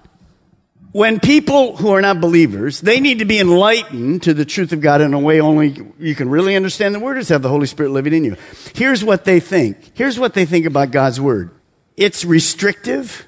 when 0.94 1.20
people 1.20 1.76
who 1.76 1.90
are 1.90 2.02
not 2.02 2.22
believers, 2.22 2.80
they 2.80 3.00
need 3.00 3.20
to 3.20 3.26
be 3.26 3.40
enlightened 3.40 4.24
to 4.24 4.34
the 4.34 4.46
truth 4.46 4.72
of 4.72 4.80
God 4.80 5.02
in 5.02 5.14
a 5.14 5.20
way 5.20 5.42
only 5.42 5.76
you 6.00 6.16
can 6.16 6.30
really 6.30 6.56
understand 6.56 6.94
the 6.94 7.00
word 7.00 7.18
is 7.18 7.30
have 7.30 7.42
the 7.42 7.50
Holy 7.50 7.66
Spirit 7.66 7.90
living 7.90 8.14
in 8.14 8.24
you. 8.24 8.38
Here's 8.76 9.04
what 9.04 9.26
they 9.26 9.40
think. 9.40 9.92
Here's 9.96 10.20
what 10.20 10.36
they 10.36 10.46
think 10.46 10.68
about 10.68 10.92
God's 10.92 11.20
word. 11.20 11.50
It's 11.98 12.24
restrictive. 12.24 13.26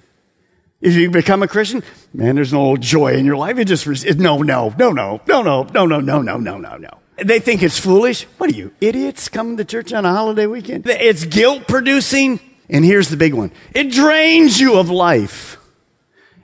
If 0.80 0.94
you 0.94 1.10
become 1.10 1.42
a 1.42 1.48
Christian, 1.48 1.82
man, 2.14 2.36
there's 2.36 2.54
no 2.54 2.78
joy 2.78 3.14
in 3.14 3.26
your 3.26 3.38
life. 3.38 3.58
It 3.58 3.66
just, 3.66 3.88
no, 4.16 4.44
no, 4.44 4.70
no, 4.70 4.92
no, 4.92 4.92
no, 4.92 5.22
no, 5.28 5.64
no, 5.64 5.86
no, 5.86 6.00
no, 6.00 6.22
no, 6.22 6.38
no, 6.38 6.58
no, 6.58 6.78
no. 6.78 6.90
They 7.18 7.40
think 7.40 7.64
it's 7.64 7.80
foolish. 7.80 8.24
What 8.38 8.52
are 8.52 8.56
you, 8.56 8.74
idiots 8.80 9.28
coming 9.28 9.58
to 9.58 9.66
church 9.66 9.92
on 9.92 10.06
a 10.06 10.12
holiday 10.12 10.46
weekend? 10.46 10.86
It's 10.86 11.26
guilt 11.26 11.68
producing. 11.68 12.40
And 12.70 12.86
here's 12.86 13.10
the 13.10 13.18
big 13.18 13.34
one. 13.34 13.52
It 13.74 13.92
drains 13.92 14.60
you 14.60 14.78
of 14.78 14.92
life. 14.92 15.55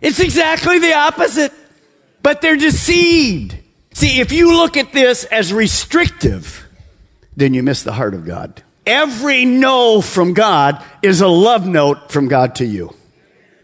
It's 0.01 0.19
exactly 0.19 0.79
the 0.79 0.93
opposite, 0.93 1.53
but 2.23 2.41
they're 2.41 2.57
deceived. 2.57 3.55
See, 3.93 4.19
if 4.19 4.31
you 4.31 4.57
look 4.57 4.77
at 4.77 4.93
this 4.93 5.25
as 5.25 5.53
restrictive, 5.53 6.67
then 7.35 7.53
you 7.53 7.61
miss 7.61 7.83
the 7.83 7.93
heart 7.93 8.13
of 8.13 8.25
God. 8.25 8.63
Every 8.85 9.45
no 9.45 10.01
from 10.01 10.33
God 10.33 10.83
is 11.01 11.21
a 11.21 11.27
love 11.27 11.67
note 11.67 12.11
from 12.11 12.27
God 12.27 12.55
to 12.55 12.65
you. 12.65 12.95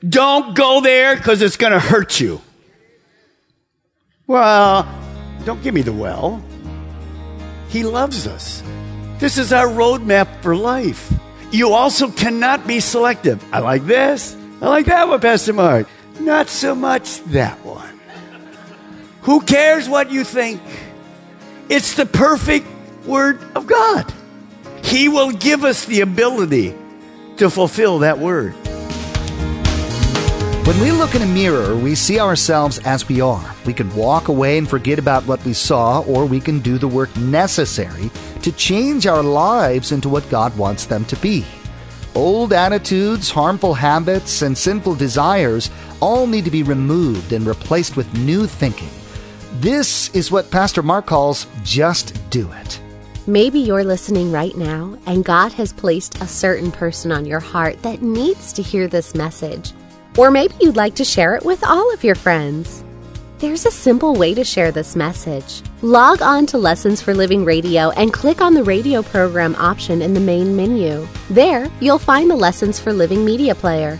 Don't 0.07 0.55
go 0.55 0.79
there 0.79 1.15
because 1.15 1.41
it's 1.41 1.57
going 1.57 1.73
to 1.73 1.79
hurt 1.79 2.19
you. 2.19 2.39
Well, 4.27 4.87
don't 5.43 5.63
give 5.63 5.73
me 5.73 5.81
the 5.81 5.93
well. 5.93 6.43
He 7.69 7.83
loves 7.83 8.27
us. 8.27 8.61
This 9.19 9.37
is 9.37 9.51
our 9.51 9.67
roadmap 9.67 10.41
for 10.41 10.55
life. 10.55 11.11
You 11.51 11.73
also 11.73 12.11
cannot 12.11 12.67
be 12.67 12.79
selective. 12.79 13.43
I 13.53 13.59
like 13.59 13.85
this. 13.85 14.35
I 14.61 14.67
like 14.67 14.85
that 14.87 15.07
one, 15.07 15.19
Pastor 15.19 15.53
Mark. 15.53 15.87
Not 16.19 16.49
so 16.49 16.75
much 16.75 17.21
that 17.25 17.63
one. 17.63 17.99
Who 19.21 19.41
cares 19.41 19.89
what 19.89 20.11
you 20.11 20.23
think? 20.23 20.61
It's 21.69 21.95
the 21.95 22.05
perfect 22.05 22.67
Word 23.05 23.41
of 23.55 23.67
God. 23.67 24.13
He 24.83 25.09
will 25.09 25.31
give 25.31 25.63
us 25.63 25.85
the 25.85 26.01
ability 26.01 26.75
to 27.37 27.49
fulfill 27.49 27.99
that 27.99 28.19
Word. 28.19 28.53
When 30.65 30.79
we 30.81 30.91
look 30.91 31.15
in 31.15 31.21
a 31.21 31.27
mirror, 31.27 31.75
we 31.75 31.95
see 31.95 32.19
ourselves 32.19 32.79
as 32.79 33.07
we 33.07 33.21
are. 33.21 33.55
We 33.65 33.73
can 33.73 33.93
walk 33.95 34.27
away 34.27 34.57
and 34.57 34.69
forget 34.69 34.99
about 34.99 35.25
what 35.25 35.43
we 35.45 35.53
saw, 35.53 36.01
or 36.01 36.25
we 36.25 36.41
can 36.41 36.59
do 36.59 36.77
the 36.77 36.89
work 36.89 37.15
necessary 37.15 38.11
to 38.41 38.51
change 38.51 39.07
our 39.07 39.23
lives 39.23 39.93
into 39.93 40.09
what 40.09 40.29
God 40.29 40.57
wants 40.57 40.85
them 40.85 41.05
to 41.05 41.15
be. 41.17 41.45
Old 42.15 42.51
attitudes, 42.51 43.29
harmful 43.29 43.75
habits, 43.75 44.41
and 44.41 44.57
sinful 44.57 44.95
desires 44.95 45.69
all 45.99 46.27
need 46.27 46.45
to 46.45 46.51
be 46.51 46.63
removed 46.63 47.33
and 47.33 47.45
replaced 47.45 47.95
with 47.95 48.13
new 48.17 48.47
thinking. 48.47 48.89
This 49.59 50.13
is 50.15 50.31
what 50.31 50.51
Pastor 50.51 50.83
Mark 50.83 51.05
calls 51.05 51.47
just 51.63 52.13
do 52.29 52.51
it. 52.51 52.79
Maybe 53.25 53.59
you're 53.59 53.83
listening 53.83 54.31
right 54.31 54.55
now 54.55 54.97
and 55.05 55.25
God 55.25 55.51
has 55.53 55.73
placed 55.73 56.21
a 56.21 56.27
certain 56.27 56.71
person 56.71 57.11
on 57.11 57.25
your 57.25 57.39
heart 57.39 57.81
that 57.81 58.01
needs 58.01 58.53
to 58.53 58.61
hear 58.61 58.87
this 58.87 59.15
message. 59.15 59.73
Or 60.17 60.31
maybe 60.31 60.55
you'd 60.61 60.75
like 60.75 60.95
to 60.95 61.03
share 61.03 61.35
it 61.35 61.43
with 61.43 61.63
all 61.63 61.93
of 61.93 62.03
your 62.03 62.15
friends. 62.15 62.83
There's 63.39 63.65
a 63.67 63.71
simple 63.71 64.15
way 64.15 64.33
to 64.33 64.43
share 64.43 64.71
this 64.71 64.95
message. 64.95 65.61
Log 65.83 66.23
on 66.23 66.47
to 66.47 66.57
Lessons 66.57 67.01
for 67.01 67.13
Living 67.13 67.45
Radio 67.45 67.91
and 67.91 68.11
click 68.11 68.41
on 68.41 68.55
the 68.55 68.63
radio 68.63 69.03
program 69.03 69.55
option 69.57 70.01
in 70.01 70.15
the 70.15 70.19
main 70.19 70.55
menu. 70.55 71.07
There, 71.29 71.69
you'll 71.79 71.99
find 71.99 72.31
the 72.31 72.35
Lessons 72.35 72.79
for 72.79 72.91
Living 72.91 73.23
media 73.23 73.53
player. 73.53 73.99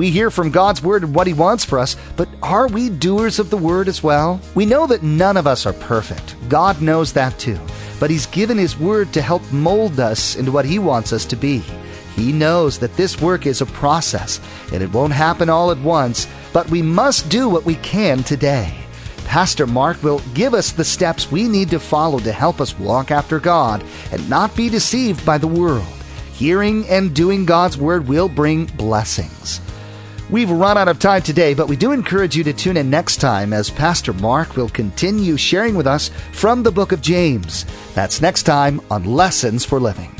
We 0.00 0.10
hear 0.10 0.30
from 0.30 0.50
God's 0.50 0.82
Word 0.82 1.04
and 1.04 1.14
what 1.14 1.26
He 1.26 1.34
wants 1.34 1.62
for 1.62 1.78
us, 1.78 1.94
but 2.16 2.26
are 2.42 2.68
we 2.68 2.88
doers 2.88 3.38
of 3.38 3.50
the 3.50 3.58
Word 3.58 3.86
as 3.86 4.02
well? 4.02 4.40
We 4.54 4.64
know 4.64 4.86
that 4.86 5.02
none 5.02 5.36
of 5.36 5.46
us 5.46 5.66
are 5.66 5.74
perfect. 5.74 6.36
God 6.48 6.80
knows 6.80 7.12
that 7.12 7.38
too. 7.38 7.58
But 7.98 8.08
He's 8.08 8.24
given 8.24 8.56
His 8.56 8.78
Word 8.78 9.12
to 9.12 9.20
help 9.20 9.42
mold 9.52 10.00
us 10.00 10.36
into 10.36 10.52
what 10.52 10.64
He 10.64 10.78
wants 10.78 11.12
us 11.12 11.26
to 11.26 11.36
be. 11.36 11.58
He 12.16 12.32
knows 12.32 12.78
that 12.78 12.96
this 12.96 13.20
work 13.20 13.44
is 13.44 13.60
a 13.60 13.66
process, 13.66 14.40
and 14.72 14.82
it 14.82 14.90
won't 14.90 15.12
happen 15.12 15.50
all 15.50 15.70
at 15.70 15.76
once, 15.80 16.26
but 16.54 16.70
we 16.70 16.80
must 16.80 17.28
do 17.28 17.50
what 17.50 17.66
we 17.66 17.74
can 17.74 18.22
today. 18.22 18.74
Pastor 19.26 19.66
Mark 19.66 20.02
will 20.02 20.22
give 20.32 20.54
us 20.54 20.72
the 20.72 20.82
steps 20.82 21.30
we 21.30 21.46
need 21.46 21.68
to 21.68 21.78
follow 21.78 22.20
to 22.20 22.32
help 22.32 22.62
us 22.62 22.78
walk 22.78 23.10
after 23.10 23.38
God 23.38 23.84
and 24.12 24.30
not 24.30 24.56
be 24.56 24.70
deceived 24.70 25.26
by 25.26 25.36
the 25.36 25.46
world. 25.46 25.84
Hearing 26.32 26.88
and 26.88 27.14
doing 27.14 27.44
God's 27.44 27.76
Word 27.76 28.08
will 28.08 28.30
bring 28.30 28.64
blessings. 28.64 29.60
We've 30.30 30.50
run 30.50 30.78
out 30.78 30.86
of 30.86 31.00
time 31.00 31.22
today, 31.22 31.54
but 31.54 31.68
we 31.68 31.74
do 31.74 31.90
encourage 31.90 32.36
you 32.36 32.44
to 32.44 32.52
tune 32.52 32.76
in 32.76 32.88
next 32.88 33.16
time 33.16 33.52
as 33.52 33.68
Pastor 33.68 34.12
Mark 34.12 34.56
will 34.56 34.68
continue 34.68 35.36
sharing 35.36 35.74
with 35.74 35.88
us 35.88 36.12
from 36.30 36.62
the 36.62 36.70
book 36.70 36.92
of 36.92 37.02
James. 37.02 37.66
That's 37.94 38.20
next 38.20 38.44
time 38.44 38.80
on 38.92 39.04
Lessons 39.04 39.64
for 39.64 39.80
Living. 39.80 40.19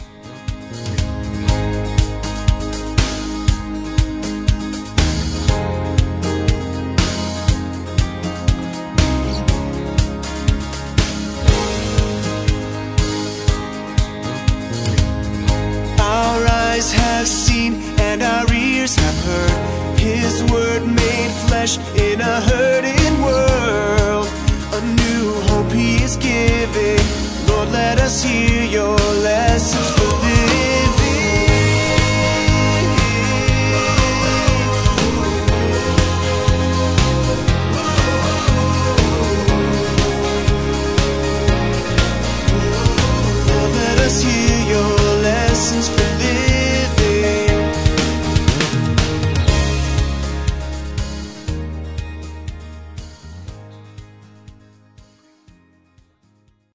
Flesh 21.66 21.78
in 21.96 22.20
a 22.20 22.40
hurting 22.40 23.22
world. 23.22 24.26
A 24.72 24.80
new 25.02 25.40
hope 25.48 25.70
He 25.72 26.02
is 26.02 26.16
giving. 26.16 27.00
Lord, 27.48 27.68
let 27.70 27.98
us 28.00 28.22
hear. 28.22 28.49